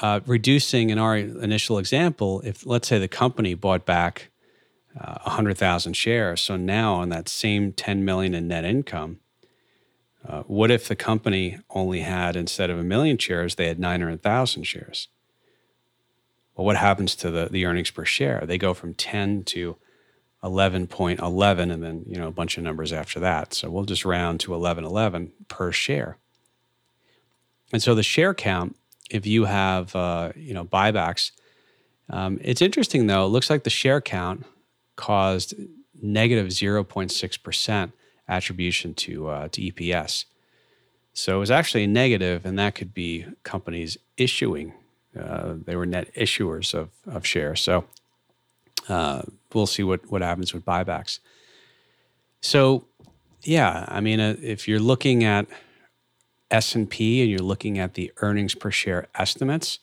uh, 0.00 0.20
reducing 0.26 0.90
in 0.90 0.98
our 0.98 1.16
initial 1.16 1.78
example, 1.78 2.40
if 2.44 2.66
let's 2.66 2.88
say 2.88 2.98
the 2.98 3.06
company 3.06 3.54
bought 3.54 3.86
back 3.86 4.29
uh, 4.98 5.18
100,000 5.22 5.94
shares, 5.94 6.40
so 6.40 6.56
now 6.56 6.94
on 6.94 7.08
that 7.10 7.28
same 7.28 7.72
10 7.72 8.04
million 8.04 8.34
in 8.34 8.48
net 8.48 8.64
income, 8.64 9.20
uh, 10.26 10.42
what 10.42 10.70
if 10.70 10.88
the 10.88 10.96
company 10.96 11.58
only 11.70 12.00
had 12.00 12.36
instead 12.36 12.70
of 12.70 12.78
a 12.78 12.84
million 12.84 13.16
shares, 13.16 13.54
they 13.54 13.68
had 13.68 13.78
900,000 13.78 14.64
shares? 14.64 15.08
Well, 16.54 16.66
what 16.66 16.76
happens 16.76 17.14
to 17.16 17.30
the, 17.30 17.48
the 17.50 17.64
earnings 17.64 17.90
per 17.90 18.04
share? 18.04 18.42
They 18.44 18.58
go 18.58 18.74
from 18.74 18.94
10 18.94 19.44
to 19.44 19.76
11.11 20.42 21.72
and 21.72 21.82
then, 21.82 22.04
you 22.06 22.18
know, 22.18 22.28
a 22.28 22.32
bunch 22.32 22.58
of 22.58 22.64
numbers 22.64 22.92
after 22.92 23.20
that. 23.20 23.54
So 23.54 23.70
we'll 23.70 23.84
just 23.84 24.04
round 24.04 24.40
to 24.40 24.50
1111 24.50 25.32
per 25.48 25.72
share. 25.72 26.18
And 27.72 27.82
so 27.82 27.94
the 27.94 28.02
share 28.02 28.34
count 28.34 28.76
if 29.10 29.26
you 29.26 29.44
have 29.44 29.94
uh, 29.94 30.32
you 30.36 30.54
know 30.54 30.64
buybacks. 30.64 31.32
Um, 32.08 32.38
it's 32.42 32.62
interesting 32.62 33.06
though. 33.06 33.26
It 33.26 33.28
looks 33.28 33.50
like 33.50 33.64
the 33.64 33.70
share 33.70 34.00
count 34.00 34.46
caused 35.00 35.54
negative 36.02 36.46
negative 36.46 36.48
0.6 36.48 37.42
percent 37.42 37.92
attribution 38.28 38.94
to 38.94 39.28
uh, 39.28 39.48
to 39.48 39.60
EPS. 39.60 40.26
So 41.12 41.36
it 41.36 41.40
was 41.40 41.50
actually 41.50 41.86
negative, 41.86 42.46
and 42.46 42.58
that 42.58 42.74
could 42.74 42.94
be 42.94 43.26
companies 43.42 43.98
issuing. 44.16 44.72
Uh, 45.18 45.54
they 45.64 45.74
were 45.74 45.86
net 45.86 46.14
issuers 46.14 46.72
of 46.74 46.90
of 47.06 47.26
shares. 47.26 47.60
So 47.60 47.84
uh, 48.88 49.22
we'll 49.52 49.66
see 49.66 49.82
what 49.82 50.10
what 50.10 50.22
happens 50.22 50.54
with 50.54 50.64
buybacks. 50.64 51.18
So 52.40 52.84
yeah, 53.42 53.84
I 53.88 54.00
mean, 54.00 54.20
uh, 54.20 54.36
if 54.40 54.68
you're 54.68 54.80
looking 54.80 55.24
at 55.24 55.46
S&P 56.50 57.22
and 57.22 57.30
you're 57.30 57.38
looking 57.38 57.78
at 57.78 57.94
the 57.94 58.12
earnings 58.18 58.54
per 58.54 58.70
share 58.70 59.06
estimates. 59.14 59.78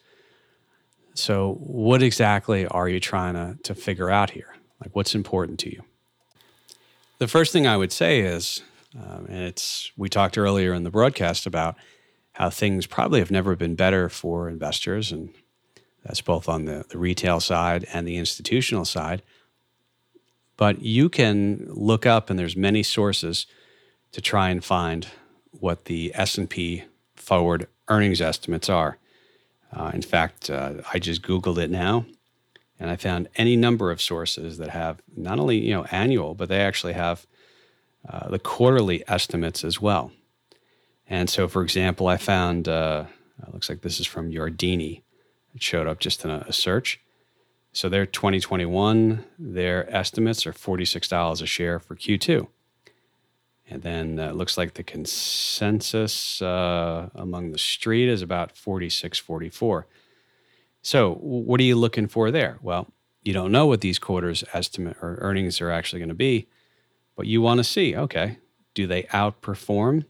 So 1.14 1.54
what 1.60 2.04
exactly 2.04 2.68
are 2.68 2.90
you 2.90 3.00
trying 3.00 3.34
to, 3.34 3.58
to 3.64 3.74
figure 3.74 4.10
out 4.10 4.32
here? 4.32 4.57
Like 4.82 4.96
what's 4.96 5.16
important 5.16 5.60
to 5.60 5.72
you? 5.72 5.84
The 7.20 7.28
first 7.28 7.52
thing 7.52 7.66
I 7.66 7.78
would 7.78 7.92
say 7.92 8.22
is, 8.22 8.62
um, 8.96 9.26
and 9.28 9.44
it's 9.44 9.92
we 9.98 10.10
talked 10.10 10.38
earlier 10.38 10.74
in 10.74 10.84
the 10.84 10.92
broadcast 10.92 11.46
about 11.46 11.76
how 12.34 12.50
things 12.50 12.86
probably 12.86 13.20
have 13.20 13.32
never 13.32 13.56
been 13.56 13.76
better 13.76 14.10
for 14.10 14.48
investors, 14.48 15.12
and 15.12 15.34
that's 16.04 16.22
both 16.22 16.48
on 16.48 16.66
the, 16.66 16.86
the 16.90 16.98
retail 16.98 17.40
side 17.40 17.88
and 17.92 18.08
the 18.08 18.18
institutional 18.18 18.86
side. 18.86 19.24
But 20.56 20.82
you 20.82 21.10
can 21.10 21.68
look 21.70 22.06
up, 22.06 22.30
and 22.30 22.38
there's 22.38 22.56
many 22.56 22.84
sources 22.84 23.48
to 24.12 24.22
try 24.22 24.50
and 24.50 24.64
find 24.64 25.08
what 25.52 25.86
the 25.86 26.12
S&P 26.16 26.84
forward 27.16 27.68
earnings 27.88 28.22
estimates 28.22 28.70
are. 28.70 28.98
Uh, 29.72 29.92
in 29.94 30.02
fact, 30.02 30.50
uh, 30.50 30.76
I 30.94 31.00
just 31.00 31.24
Googled 31.24 31.58
it 31.58 31.70
now, 31.70 32.06
and 32.80 32.90
I 32.90 32.96
found 32.96 33.30
any 33.36 33.56
number 33.56 33.92
of 33.92 34.02
sources 34.02 34.58
that 34.58 34.70
have 34.70 35.02
not 35.16 35.40
only 35.40 35.58
you 35.58 35.74
know 35.74 35.84
annual, 35.86 36.36
but 36.36 36.50
they 36.50 36.62
actually 36.62 36.94
have 36.94 37.26
uh, 38.08 38.30
the 38.30 38.40
quarterly 38.40 39.04
estimates 39.08 39.64
as 39.64 39.82
well. 39.82 40.12
And 41.10 41.30
so, 41.30 41.48
for 41.48 41.62
example, 41.64 42.08
I 42.08 42.18
found 42.18 42.68
uh, 42.68 43.06
looks 43.52 43.70
like 43.70 43.82
this 43.82 44.00
is 44.00 44.08
from 44.08 44.32
Yardeni. 44.32 45.02
It 45.56 45.64
showed 45.64 45.88
up 45.88 46.00
just 46.00 46.24
in 46.26 46.32
a, 46.32 46.46
a 46.48 46.54
search. 46.54 47.00
So 47.74 47.90
their 47.90 48.06
2021, 48.06 49.24
their 49.38 49.94
estimates 49.96 50.48
are 50.48 50.54
$46 50.54 51.42
a 51.42 51.46
share 51.46 51.80
for 51.80 51.96
Q2. 51.96 52.48
And 53.70 53.82
then 53.82 54.20
uh, 54.20 54.30
it 54.30 54.36
looks 54.36 54.58
like 54.58 54.74
the 54.74 54.84
consensus 54.84 56.42
uh, 56.42 57.10
among 57.14 57.52
the 57.52 57.58
street 57.58 58.10
is 58.10 58.22
about 58.22 58.56
46, 58.56 59.20
44. 59.20 59.86
So, 60.88 61.16
what 61.16 61.60
are 61.60 61.66
you 61.66 61.76
looking 61.76 62.08
for 62.08 62.32
there? 62.32 62.60
Well, 62.62 62.88
you 63.22 63.34
don't 63.34 63.52
know 63.52 63.66
what 63.66 63.82
these 63.82 64.00
quarters 64.00 64.46
estimate 64.54 64.96
or 65.02 65.18
earnings 65.20 65.60
are 65.60 65.70
actually 65.70 66.00
going 66.00 66.08
to 66.08 66.16
be, 66.16 66.48
but 67.18 67.28
you 67.28 67.42
want 67.42 67.58
to 67.58 67.66
see 67.66 67.94
okay, 67.94 68.38
do 68.74 68.88
they 68.88 69.04
outperform? 69.04 70.06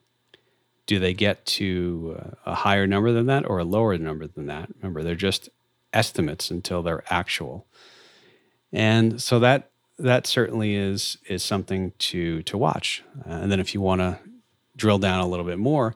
Do 0.85 0.99
they 0.99 1.15
get 1.15 1.43
to 1.47 2.19
uh, 2.19 2.51
a 2.51 2.53
higher 2.53 2.85
number 2.85 3.11
than 3.11 3.25
that 3.25 3.49
or 3.49 3.57
a 3.57 3.63
lower 3.63 3.97
number 3.97 4.27
than 4.27 4.45
that? 4.45 4.69
Remember, 4.75 5.01
they're 5.01 5.15
just 5.15 5.49
estimates 5.93 6.51
until 6.51 6.83
they're 6.83 7.03
actual. 7.09 7.65
And 8.71 9.19
so 9.19 9.39
that 9.39 9.71
that 9.97 10.27
certainly 10.27 10.75
is 10.75 11.17
is 11.27 11.41
something 11.41 11.93
to 11.97 12.43
to 12.43 12.55
watch. 12.55 13.03
Uh, 13.27 13.33
and 13.33 13.51
then 13.51 13.59
if 13.59 13.73
you 13.73 13.81
want 13.81 14.01
to 14.01 14.19
drill 14.75 14.99
down 14.99 15.21
a 15.21 15.27
little 15.27 15.43
bit 15.43 15.57
more, 15.57 15.95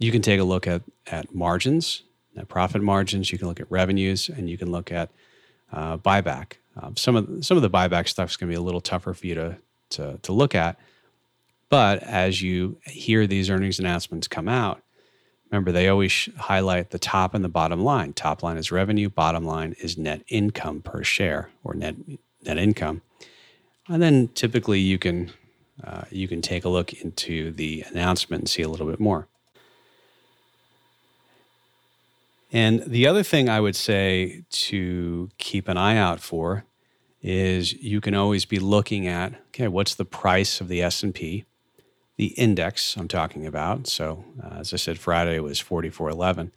you 0.00 0.10
can 0.10 0.22
take 0.22 0.40
a 0.40 0.44
look 0.44 0.66
at, 0.66 0.82
at 1.06 1.32
margins, 1.32 2.02
profit 2.46 2.82
margins. 2.82 3.32
You 3.32 3.38
can 3.38 3.48
look 3.48 3.60
at 3.60 3.70
revenues, 3.70 4.28
and 4.28 4.48
you 4.48 4.58
can 4.58 4.70
look 4.70 4.92
at 4.92 5.10
uh, 5.72 5.98
buyback. 5.98 6.54
Um, 6.80 6.96
some 6.96 7.16
of 7.16 7.44
some 7.44 7.56
of 7.56 7.62
the 7.62 7.70
buyback 7.70 8.08
stuff 8.08 8.30
is 8.30 8.36
going 8.36 8.50
to 8.50 8.54
be 8.54 8.58
a 8.58 8.62
little 8.62 8.80
tougher 8.80 9.14
for 9.14 9.26
you 9.26 9.34
to, 9.34 9.58
to 9.90 10.18
to 10.22 10.32
look 10.32 10.54
at, 10.54 10.78
but 11.68 12.02
as 12.02 12.40
you 12.42 12.78
hear 12.84 13.26
these 13.26 13.50
earnings 13.50 13.78
announcements 13.78 14.28
come 14.28 14.48
out, 14.48 14.82
remember 15.50 15.72
they 15.72 15.88
always 15.88 16.28
highlight 16.38 16.90
the 16.90 16.98
top 16.98 17.34
and 17.34 17.44
the 17.44 17.48
bottom 17.48 17.82
line. 17.82 18.12
Top 18.12 18.42
line 18.42 18.56
is 18.56 18.70
revenue, 18.70 19.08
bottom 19.08 19.44
line 19.44 19.74
is 19.80 19.98
net 19.98 20.22
income 20.28 20.80
per 20.80 21.02
share 21.02 21.50
or 21.64 21.74
net 21.74 21.96
net 22.44 22.58
income, 22.58 23.02
and 23.88 24.00
then 24.02 24.28
typically 24.28 24.78
you 24.78 24.98
can 24.98 25.32
uh, 25.82 26.02
you 26.10 26.28
can 26.28 26.42
take 26.42 26.64
a 26.64 26.68
look 26.68 26.92
into 26.92 27.50
the 27.52 27.84
announcement 27.90 28.42
and 28.42 28.48
see 28.48 28.62
a 28.62 28.68
little 28.68 28.86
bit 28.86 29.00
more. 29.00 29.28
And 32.50 32.82
the 32.86 33.06
other 33.06 33.22
thing 33.22 33.48
I 33.48 33.60
would 33.60 33.76
say 33.76 34.44
to 34.50 35.28
keep 35.38 35.68
an 35.68 35.76
eye 35.76 35.96
out 35.96 36.20
for 36.20 36.64
is 37.20 37.74
you 37.74 38.00
can 38.00 38.14
always 38.14 38.44
be 38.44 38.58
looking 38.58 39.06
at 39.06 39.34
okay, 39.48 39.68
what's 39.68 39.94
the 39.94 40.04
price 40.04 40.60
of 40.60 40.68
the 40.68 40.80
S&P, 40.82 41.44
the 42.16 42.28
index 42.28 42.96
I'm 42.96 43.08
talking 43.08 43.46
about. 43.46 43.86
So, 43.86 44.24
uh, 44.42 44.58
as 44.60 44.72
I 44.72 44.76
said 44.76 44.98
Friday 44.98 45.38
was 45.40 45.58
4411. 45.58 46.52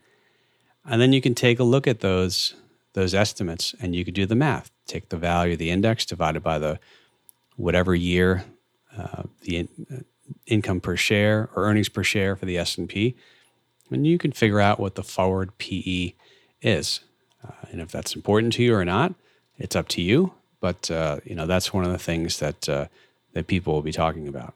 And 0.85 1.01
then 1.01 1.13
you 1.13 1.21
can 1.21 1.35
take 1.35 1.59
a 1.59 1.63
look 1.63 1.87
at 1.87 1.99
those 1.99 2.55
those 2.93 3.13
estimates 3.13 3.73
and 3.81 3.95
you 3.95 4.03
could 4.03 4.13
do 4.13 4.25
the 4.25 4.35
math. 4.35 4.69
Take 4.85 5.09
the 5.09 5.17
value 5.17 5.53
of 5.53 5.59
the 5.59 5.71
index 5.71 6.05
divided 6.05 6.43
by 6.43 6.59
the 6.59 6.79
whatever 7.55 7.95
year 7.95 8.43
uh, 8.97 9.23
the 9.41 9.57
in, 9.57 9.69
uh, 9.91 9.99
income 10.45 10.81
per 10.81 10.95
share 10.95 11.49
or 11.55 11.65
earnings 11.65 11.89
per 11.89 12.03
share 12.03 12.35
for 12.35 12.45
the 12.45 12.57
S&P 12.57 13.07
and 13.07 13.17
you 13.91 14.17
can 14.17 14.31
figure 14.31 14.59
out 14.59 14.79
what 14.79 14.95
the 14.95 15.03
forward 15.03 15.57
PE 15.57 16.13
is. 16.61 17.01
Uh, 17.45 17.51
and 17.71 17.81
if 17.81 17.91
that's 17.91 18.15
important 18.15 18.53
to 18.53 18.63
you 18.63 18.73
or 18.75 18.85
not, 18.85 19.13
it's 19.57 19.75
up 19.75 19.87
to 19.89 20.01
you. 20.01 20.33
But 20.59 20.89
uh, 20.91 21.19
you 21.25 21.35
know 21.35 21.47
that's 21.47 21.73
one 21.73 21.85
of 21.85 21.91
the 21.91 21.97
things 21.97 22.39
that 22.39 22.69
uh, 22.69 22.85
that 23.33 23.47
people 23.47 23.73
will 23.73 23.81
be 23.81 23.91
talking 23.91 24.27
about. 24.27 24.53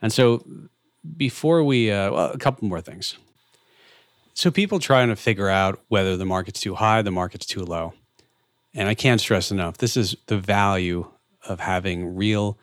And 0.00 0.12
so, 0.12 0.44
before 1.16 1.64
we, 1.64 1.90
uh, 1.90 2.12
well, 2.12 2.30
a 2.30 2.38
couple 2.38 2.68
more 2.68 2.80
things. 2.80 3.16
So 4.34 4.50
people 4.50 4.78
trying 4.78 5.08
to 5.08 5.16
figure 5.16 5.48
out 5.48 5.80
whether 5.88 6.16
the 6.16 6.26
market's 6.26 6.60
too 6.60 6.74
high, 6.74 7.00
the 7.02 7.10
market's 7.10 7.46
too 7.46 7.64
low, 7.64 7.94
and 8.74 8.88
I 8.88 8.94
can't 8.94 9.20
stress 9.20 9.50
enough. 9.50 9.78
This 9.78 9.96
is 9.96 10.14
the 10.26 10.38
value 10.38 11.10
of 11.48 11.60
having 11.60 12.14
real 12.14 12.58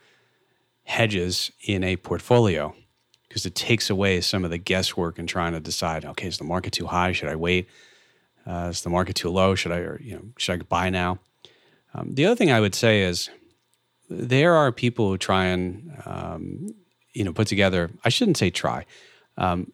hedges 0.83 1.51
in 1.65 1.83
a 1.83 1.95
portfolio 1.97 2.75
because 3.33 3.47
it 3.47 3.55
takes 3.55 3.89
away 3.89 4.21
some 4.21 4.45
of 4.45 4.51
the 4.51 4.59
guesswork 4.59 5.17
in 5.17 5.25
trying 5.25 5.53
to 5.53 5.59
decide, 5.59 6.05
okay, 6.05 6.27
is 6.27 6.37
the 6.37 6.43
market 6.43 6.71
too 6.71 6.85
high? 6.85 7.11
Should 7.13 7.29
I 7.29 7.35
wait? 7.35 7.67
Uh, 8.45 8.67
is 8.69 8.83
the 8.83 8.91
market 8.91 9.15
too 9.15 9.31
low? 9.31 9.55
Should 9.55 9.71
I, 9.71 9.77
or, 9.77 9.99
you 10.03 10.13
know, 10.13 10.21
should 10.37 10.61
I 10.61 10.63
buy 10.63 10.91
now? 10.91 11.17
Um, 11.95 12.13
the 12.13 12.27
other 12.27 12.35
thing 12.35 12.51
I 12.51 12.59
would 12.59 12.75
say 12.75 13.01
is 13.01 13.31
there 14.07 14.53
are 14.53 14.71
people 14.71 15.09
who 15.09 15.17
try 15.17 15.45
and, 15.45 15.99
um, 16.05 16.75
you 17.15 17.23
know, 17.23 17.33
put 17.33 17.47
together, 17.47 17.89
I 18.05 18.09
shouldn't 18.09 18.37
say 18.37 18.51
try, 18.51 18.85
um, 19.35 19.71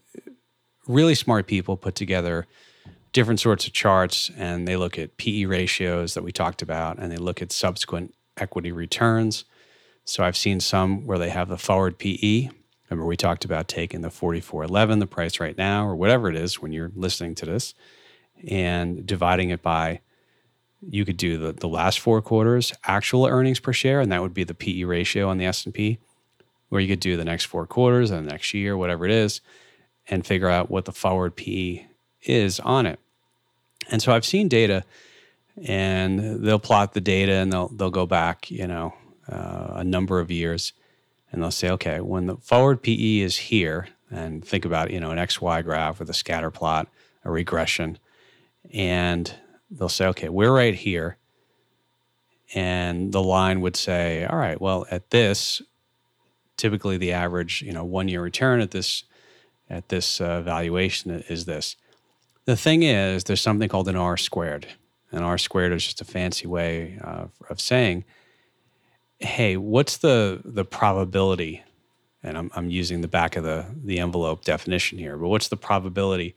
really 0.87 1.13
smart 1.13 1.45
people 1.45 1.75
put 1.75 1.95
together 1.95 2.47
different 3.11 3.41
sorts 3.41 3.67
of 3.67 3.73
charts 3.73 4.31
and 4.37 4.69
they 4.69 4.77
look 4.77 4.97
at 4.97 5.17
PE 5.17 5.43
ratios 5.43 6.13
that 6.13 6.23
we 6.23 6.31
talked 6.31 6.61
about 6.61 6.97
and 6.97 7.11
they 7.11 7.17
look 7.17 7.41
at 7.41 7.51
subsequent 7.51 8.15
equity 8.37 8.71
returns. 8.71 9.43
So 10.05 10.23
I've 10.23 10.37
seen 10.37 10.61
some 10.61 11.05
where 11.05 11.17
they 11.17 11.29
have 11.29 11.49
the 11.49 11.57
forward 11.57 11.97
PE 11.97 12.51
Remember, 12.89 13.05
we 13.05 13.17
talked 13.17 13.45
about 13.45 13.67
taking 13.67 14.01
the 14.01 14.09
4411, 14.09 14.99
the 14.99 15.07
price 15.07 15.39
right 15.39 15.57
now, 15.57 15.85
or 15.85 15.95
whatever 15.95 16.29
it 16.29 16.35
is 16.35 16.61
when 16.61 16.71
you're 16.71 16.91
listening 16.95 17.35
to 17.35 17.45
this, 17.45 17.75
and 18.47 19.05
dividing 19.05 19.49
it 19.51 19.61
by, 19.61 20.01
you 20.81 21.05
could 21.05 21.17
do 21.17 21.37
the, 21.37 21.51
the 21.51 21.67
last 21.67 21.99
four 21.99 22.21
quarters 22.21 22.73
actual 22.85 23.25
earnings 23.25 23.59
per 23.59 23.73
share, 23.73 23.99
and 23.99 24.11
that 24.11 24.21
would 24.21 24.33
be 24.33 24.43
the 24.43 24.53
PE 24.53 24.83
ratio 24.83 25.29
on 25.29 25.37
the 25.37 25.45
S&P, 25.45 25.99
or 26.71 26.79
you 26.79 26.87
could 26.87 26.99
do 26.99 27.17
the 27.17 27.25
next 27.25 27.45
four 27.45 27.67
quarters 27.67 28.11
and 28.11 28.25
the 28.25 28.31
next 28.31 28.53
year, 28.53 28.75
whatever 28.75 29.05
it 29.05 29.11
is, 29.11 29.41
and 30.07 30.25
figure 30.25 30.49
out 30.49 30.71
what 30.71 30.85
the 30.85 30.91
forward 30.91 31.35
PE 31.35 31.85
is 32.23 32.59
on 32.61 32.85
it. 32.85 32.99
And 33.91 34.01
so 34.01 34.13
I've 34.13 34.25
seen 34.25 34.47
data, 34.47 34.83
and 35.63 36.43
they'll 36.43 36.59
plot 36.59 36.93
the 36.93 37.01
data, 37.01 37.33
and 37.33 37.51
they'll 37.51 37.69
they'll 37.69 37.89
go 37.89 38.05
back, 38.05 38.49
you 38.49 38.67
know, 38.67 38.93
uh, 39.27 39.73
a 39.75 39.83
number 39.83 40.19
of 40.19 40.31
years, 40.31 40.73
and 41.31 41.41
they'll 41.41 41.51
say, 41.51 41.69
okay, 41.69 41.99
when 41.99 42.25
the 42.25 42.37
forward 42.37 42.81
PE 42.81 43.19
is 43.19 43.37
here, 43.37 43.89
and 44.11 44.43
think 44.43 44.65
about 44.65 44.91
you 44.91 44.99
know 44.99 45.11
an 45.11 45.17
XY 45.17 45.63
graph 45.63 45.99
with 45.99 46.09
a 46.09 46.13
scatter 46.13 46.51
plot, 46.51 46.87
a 47.23 47.31
regression, 47.31 47.97
and 48.73 49.33
they'll 49.69 49.89
say, 49.89 50.07
okay, 50.07 50.29
we're 50.29 50.53
right 50.53 50.75
here, 50.75 51.17
and 52.53 53.11
the 53.11 53.21
line 53.21 53.61
would 53.61 53.75
say, 53.75 54.25
all 54.25 54.37
right, 54.37 54.59
well 54.59 54.85
at 54.89 55.09
this, 55.11 55.61
typically 56.57 56.97
the 56.97 57.11
average 57.11 57.61
you 57.61 57.71
know 57.71 57.83
one 57.83 58.07
year 58.07 58.21
return 58.21 58.61
at 58.61 58.71
this 58.71 59.03
at 59.69 59.89
this 59.89 60.19
uh, 60.19 60.41
valuation 60.41 61.11
is 61.29 61.45
this. 61.45 61.75
The 62.45 62.57
thing 62.57 62.81
is, 62.81 63.25
there's 63.25 63.41
something 63.41 63.69
called 63.69 63.87
an 63.87 63.95
R 63.95 64.17
squared, 64.17 64.65
and 65.11 65.23
R 65.23 65.37
squared 65.37 65.71
is 65.73 65.83
just 65.83 66.01
a 66.01 66.05
fancy 66.05 66.47
way 66.47 66.97
uh, 67.03 67.25
of 67.47 67.61
saying 67.61 68.05
hey, 69.19 69.57
what's 69.57 69.97
the 69.97 70.41
the 70.43 70.65
probability? 70.65 71.63
And 72.23 72.37
I'm 72.37 72.51
I'm 72.55 72.69
using 72.69 73.01
the 73.01 73.07
back 73.07 73.35
of 73.35 73.43
the 73.43 73.65
the 73.83 73.99
envelope 73.99 74.43
definition 74.43 74.97
here, 74.97 75.17
but 75.17 75.27
what's 75.27 75.47
the 75.47 75.57
probability 75.57 76.35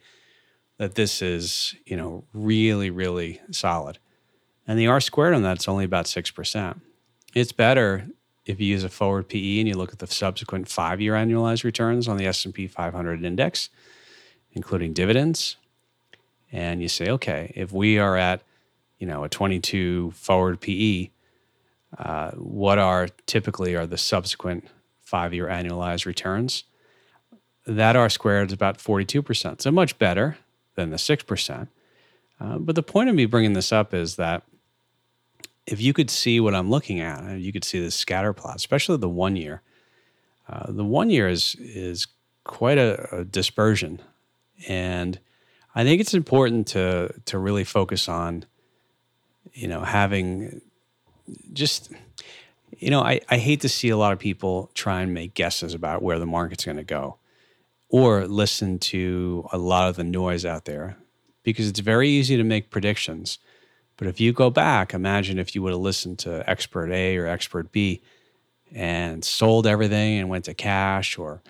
that 0.79 0.95
this 0.95 1.23
is 1.23 1.75
you 1.87 1.97
know 1.97 2.25
really 2.33 2.91
really 2.91 3.41
solid? 3.51 3.99
And 4.67 4.79
the 4.79 4.87
R 4.87 5.01
squared 5.01 5.35
on 5.35 5.43
that's 5.43 5.69
only 5.69 5.85
about 5.85 6.07
six 6.07 6.31
percent. 6.31 6.81
It's 7.35 7.53
better 7.53 8.07
if 8.45 8.61
you 8.61 8.67
use 8.67 8.85
a 8.85 8.89
forward 8.89 9.29
PE 9.29 9.61
and 9.61 9.69
you 9.69 9.75
look 9.75 9.93
at 9.93 10.01
the 10.01 10.07
subsequent 10.07 10.69
five 10.69 11.01
year 11.01 11.15
annualized 11.15 11.65
returns 11.65 12.09
on 12.09 12.17
the 12.17 12.27
S 12.27 12.45
and 12.45 12.53
P 12.53 12.67
500 12.67 13.25
index, 13.25 13.71
including 14.53 14.93
dividends, 14.93 15.57
and 16.51 16.83
you 16.83 16.89
say, 16.89 17.09
okay, 17.09 17.53
if 17.55 17.73
we 17.73 17.99
are 17.99 18.17
at 18.17 18.43
you 18.99 19.07
know 19.07 19.25
a 19.25 19.29
22 19.29 20.13
forward 20.13 20.61
PE 20.61 21.11
uh, 21.99 22.31
what 22.33 22.79
are 22.79 23.09
typically 23.27 23.75
are 23.75 23.87
the 23.87 23.99
subsequent 23.99 24.69
five 25.01 25.35
year 25.35 25.47
annualized 25.47 26.07
returns. 26.07 26.65
That 27.67 27.97
R 27.97 28.09
squared 28.09 28.49
is 28.49 28.53
about 28.55 28.79
42%, 28.79 29.61
so 29.61 29.71
much 29.71 29.99
better 29.99 30.39
than 30.75 30.91
the 30.91 30.97
6%. 30.97 31.69
Uh, 32.41 32.59
but 32.59 32.75
the 32.75 32.83
point 32.83 33.09
of 33.09 33.15
me 33.15 33.27
bringing 33.27 33.53
this 33.53 33.73
up 33.73 33.95
is 33.95 34.17
that 34.17 34.43
if 35.67 35.81
you 35.81 35.93
could 35.93 36.11
see 36.11 36.41
what 36.41 36.55
I'm 36.55 36.71
looking 36.71 37.01
at, 37.01 37.39
you 37.39 37.53
could 37.53 37.65
see 37.65 37.81
the 37.81 37.91
scatter 37.91 38.33
plot, 38.33 38.57
especially 38.57 38.97
the 38.97 39.09
one 39.09 39.37
year. 39.37 39.63
Uh, 40.49 40.73
the 40.73 40.85
one 40.85 41.09
year 41.09 41.29
is 41.29 41.55
is 41.61 42.09
quite 42.45 42.79
a, 42.79 43.21
a, 43.21 43.25
dispersion, 43.25 44.01
and 44.67 45.21
I 45.73 45.85
think 45.85 46.01
it's 46.01 46.15
important 46.15 46.67
to 46.69 47.15
to 47.27 47.39
really 47.39 47.63
focus 47.63 48.09
on, 48.09 48.45
you 49.53 49.69
know, 49.69 49.83
having 49.83 50.61
just 51.53 51.93
you 52.79 52.91
know, 52.91 53.01
I, 53.01 53.21
I 53.29 53.39
hate 53.39 53.61
to 53.61 53.69
see 53.69 53.91
a 53.91 53.97
lot 53.97 54.13
of 54.13 54.19
people 54.19 54.71
try 54.75 55.03
and 55.03 55.15
make 55.15 55.35
guesses 55.35 55.73
about 55.73 56.03
where 56.03 56.19
the 56.19 56.27
market's 56.27 56.65
going 56.65 56.79
to 56.79 56.83
go 56.83 57.17
or 57.89 58.27
listen 58.27 58.79
to 58.79 59.49
a 59.53 59.59
lot 59.59 59.89
of 59.89 59.97
the 59.97 60.03
noise 60.03 60.45
out 60.45 60.65
there 60.65 60.97
because 61.45 61.69
it's 61.69 61.79
very 61.79 62.09
easy 62.09 62.37
to 62.37 62.43
make 62.43 62.71
predictions. 62.71 63.39
But 63.97 64.09
if 64.09 64.21
you 64.21 64.33
go 64.33 64.51
back, 64.51 64.95
imagine 64.95 65.39
if 65.39 65.55
you 65.55 65.63
would 65.63 65.73
have 65.73 65.81
listened 65.81 66.19
to 66.21 66.49
expert 66.51 66.91
A 66.91 67.17
or 67.19 67.27
expert 67.27 67.71
B 67.71 68.03
and 68.75 69.25
sold 69.25 69.67
everything 69.67 70.19
and 70.19 70.29
went 70.29 70.47
to 70.47 70.55
cash 70.55 71.19
or 71.19 71.43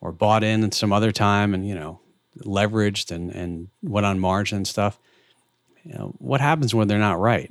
or 0.00 0.12
bought 0.12 0.44
in 0.44 0.64
at 0.64 0.74
some 0.74 0.92
other 0.92 1.12
time 1.12 1.54
and 1.54 1.66
you 1.66 1.74
know 1.74 2.00
leveraged 2.40 3.10
and 3.10 3.30
and 3.30 3.68
went 3.82 4.04
on 4.04 4.18
margin 4.18 4.56
and 4.56 4.68
stuff. 4.68 4.98
You 5.84 5.94
know, 5.94 6.14
what 6.18 6.40
happens 6.40 6.74
when 6.74 6.88
they're 6.88 6.98
not 6.98 7.20
right? 7.20 7.50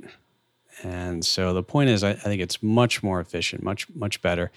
And 0.82 1.24
so 1.24 1.52
the 1.54 1.62
point 1.62 1.90
is, 1.90 2.02
I, 2.02 2.10
I 2.10 2.14
think 2.14 2.42
it's 2.42 2.62
much 2.62 3.02
more 3.02 3.20
efficient, 3.20 3.62
much 3.62 3.88
much 3.94 4.20
better 4.22 4.50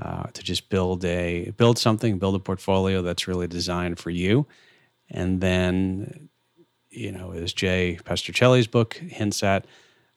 uh, 0.00 0.24
to 0.24 0.42
just 0.42 0.68
build 0.68 1.04
a 1.04 1.50
build 1.56 1.78
something, 1.78 2.18
build 2.18 2.34
a 2.34 2.40
portfolio 2.40 3.02
that's 3.02 3.26
really 3.26 3.46
designed 3.46 3.98
for 3.98 4.10
you, 4.10 4.46
and 5.10 5.40
then 5.40 6.28
you 6.96 7.12
know, 7.12 7.32
as 7.32 7.52
Jay 7.52 7.98
Pestrichelli's 8.04 8.66
book 8.66 8.94
hints 8.94 9.42
at, 9.42 9.66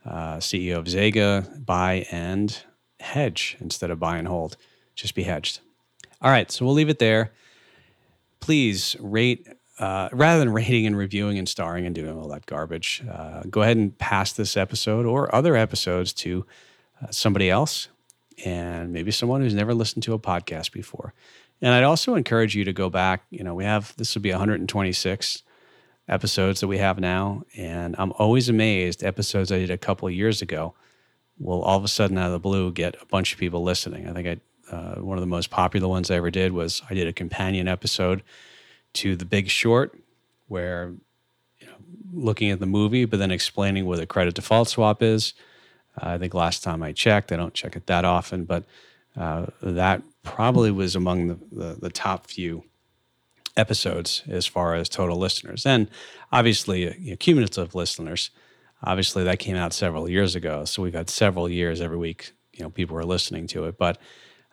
uh, 0.06 0.38
CEO 0.38 0.78
of 0.78 0.86
Zega, 0.86 1.66
buy 1.66 2.06
and 2.10 2.64
hedge 3.00 3.58
instead 3.60 3.92
of 3.92 4.00
buy 4.00 4.18
and 4.18 4.28
hold. 4.28 4.56
Just 4.96 5.14
be 5.14 5.24
hedged. 5.24 5.60
All 6.22 6.32
right, 6.32 6.50
so 6.52 6.66
we'll 6.66 6.74
leave 6.74 6.90
it 6.90 7.00
there. 7.00 7.32
Please 8.40 8.96
rate 9.00 9.48
uh, 9.80 10.10
rather 10.12 10.40
than 10.40 10.52
rating 10.52 10.86
and 10.86 10.98
reviewing 10.98 11.38
and 11.38 11.48
starring 11.48 11.86
and 11.86 11.96
doing 11.96 12.18
all 12.18 12.28
that 12.28 12.46
garbage, 12.46 13.02
uh, 13.12 13.44
go 13.50 13.62
ahead 13.62 13.78
and 13.78 13.98
pass 13.98 14.34
this 14.34 14.58
episode 14.58 15.06
or 15.06 15.34
other 15.34 15.56
episodes 15.56 16.14
to 16.14 16.46
uh, 17.02 17.08
somebody 17.10 17.50
else 17.50 17.88
and 18.46 18.92
maybe 18.92 19.12
someone 19.12 19.42
who's 19.42 19.54
never 19.54 19.74
listened 19.74 20.04
to 20.04 20.14
a 20.14 20.20
podcast 20.20 20.72
before. 20.72 21.14
And 21.62 21.74
I'd 21.74 21.84
also 21.84 22.16
encourage 22.16 22.56
you 22.56 22.64
to 22.66 22.74
go 22.74 22.90
back. 22.90 23.24
You 23.30 23.44
know, 23.44 23.54
we 23.54 23.64
have 23.64 23.96
this 23.98 24.16
will 24.16 24.22
be 24.22 24.32
126 24.32 25.44
episodes 26.08 26.60
that 26.62 26.68
we 26.68 26.78
have 26.78 27.00
now. 27.00 27.44
And 27.56 27.96
I'm 27.98 28.14
always 28.14 28.50
amazed 28.50 29.04
episodes 29.04 29.52
I 29.52 29.60
did 29.60 29.70
a 29.70 29.78
couple 29.78 30.08
of 30.08 30.14
years 30.14 30.42
ago 30.42 30.74
will 31.38 31.62
all 31.62 31.78
of 31.78 31.84
a 31.86 31.88
sudden 31.88 32.18
out 32.18 32.28
of 32.28 32.32
the 32.34 32.40
blue 32.40 32.72
get 32.72 32.96
a 33.02 33.06
bunch 33.06 33.32
of 33.34 33.40
people 33.40 33.64
listening. 33.64 34.08
I 34.08 34.14
think 34.14 34.28
I 34.28 34.76
uh, 34.76 34.96
one 34.96 35.18
of 35.18 35.22
the 35.22 35.28
most 35.28 35.50
popular 35.50 35.88
ones 35.88 36.12
I 36.12 36.16
ever 36.16 36.30
did 36.30 36.52
was 36.52 36.84
I 36.90 36.94
did 36.94 37.08
a 37.08 37.14
companion 37.14 37.68
episode 37.68 38.22
to 38.94 39.16
The 39.16 39.26
Big 39.26 39.50
Short, 39.50 39.98
where 40.48 40.94
you 41.60 41.68
know, 41.68 41.74
looking 42.14 42.52
at 42.52 42.60
the 42.60 42.66
movie, 42.66 43.06
but 43.06 43.20
then 43.20 43.32
explaining 43.32 43.86
what 43.86 44.00
a 44.00 44.06
credit 44.06 44.36
default 44.36 44.70
swap 44.70 45.02
is. 45.02 45.34
Uh, 46.00 46.10
I 46.10 46.18
think 46.18 46.34
last 46.34 46.64
time 46.64 46.84
I 46.84 46.92
checked, 46.92 47.32
I 47.32 47.36
don't 47.36 47.54
check 47.54 47.76
it 47.76 47.88
that 47.88 48.06
often, 48.06 48.46
but 48.46 48.64
uh, 49.18 49.48
that 49.62 50.02
probably 50.24 50.72
was 50.72 50.96
among 50.96 51.28
the, 51.28 51.40
the, 51.52 51.78
the 51.82 51.90
top 51.90 52.28
few 52.28 52.64
episodes 53.58 54.24
as 54.28 54.48
far 54.48 54.76
as 54.76 54.90
total 54.90 55.18
listeners. 55.18 55.66
And 55.66 55.90
obviously, 56.32 56.88
uh, 56.88 56.94
you 56.98 57.12
know, 57.12 57.18
cumulative 57.18 57.76
listeners. 57.76 58.32
Obviously, 58.82 59.24
that 59.26 59.40
came 59.40 59.58
out 59.58 59.74
several 59.74 60.10
years 60.10 60.36
ago. 60.36 60.64
So 60.66 60.82
we've 60.82 60.94
had 60.94 61.10
several 61.10 61.50
years 61.50 61.82
every 61.82 61.98
week, 61.98 62.32
you 62.54 62.64
know, 62.64 62.70
people 62.70 62.98
are 62.98 63.04
listening 63.04 63.46
to 63.48 63.66
it. 63.66 63.78
But 63.78 63.98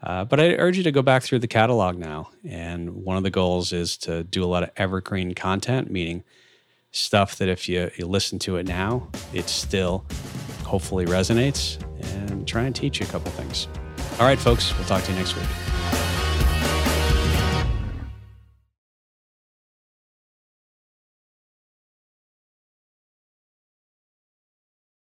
uh, 0.03 0.25
but 0.25 0.41
I 0.41 0.55
urge 0.55 0.77
you 0.77 0.83
to 0.85 0.93
go 0.93 1.03
back 1.03 1.23
through 1.23 1.41
the 1.41 1.49
catalog 1.49 1.97
now. 1.99 2.31
And 2.45 3.05
one 3.05 3.17
of 3.17 3.23
the 3.23 3.31
goals 3.31 3.73
is 3.73 3.97
to 3.99 4.25
do 4.25 4.45
a 4.45 4.47
lot 4.47 4.63
of 4.63 4.71
evergreen 4.77 5.35
content, 5.35 5.91
meaning 5.91 6.25
stuff 6.91 7.37
that 7.37 7.49
if 7.49 7.69
you, 7.69 7.91
you 7.97 8.07
listen 8.07 8.39
to 8.41 8.57
it 8.57 8.67
now, 8.67 9.09
it 9.33 9.49
still 9.49 10.05
hopefully 10.65 11.07
resonates 11.07 11.81
and 12.15 12.47
try 12.47 12.63
and 12.63 12.75
teach 12.75 13.01
you 13.01 13.07
a 13.07 13.09
couple 13.09 13.31
things. 13.33 13.69
All 14.19 14.27
right, 14.27 14.39
folks, 14.39 14.77
we'll 14.77 14.87
talk 14.87 15.03
to 15.05 15.13
you 15.13 15.19
next 15.19 15.37
week. 15.37 16.06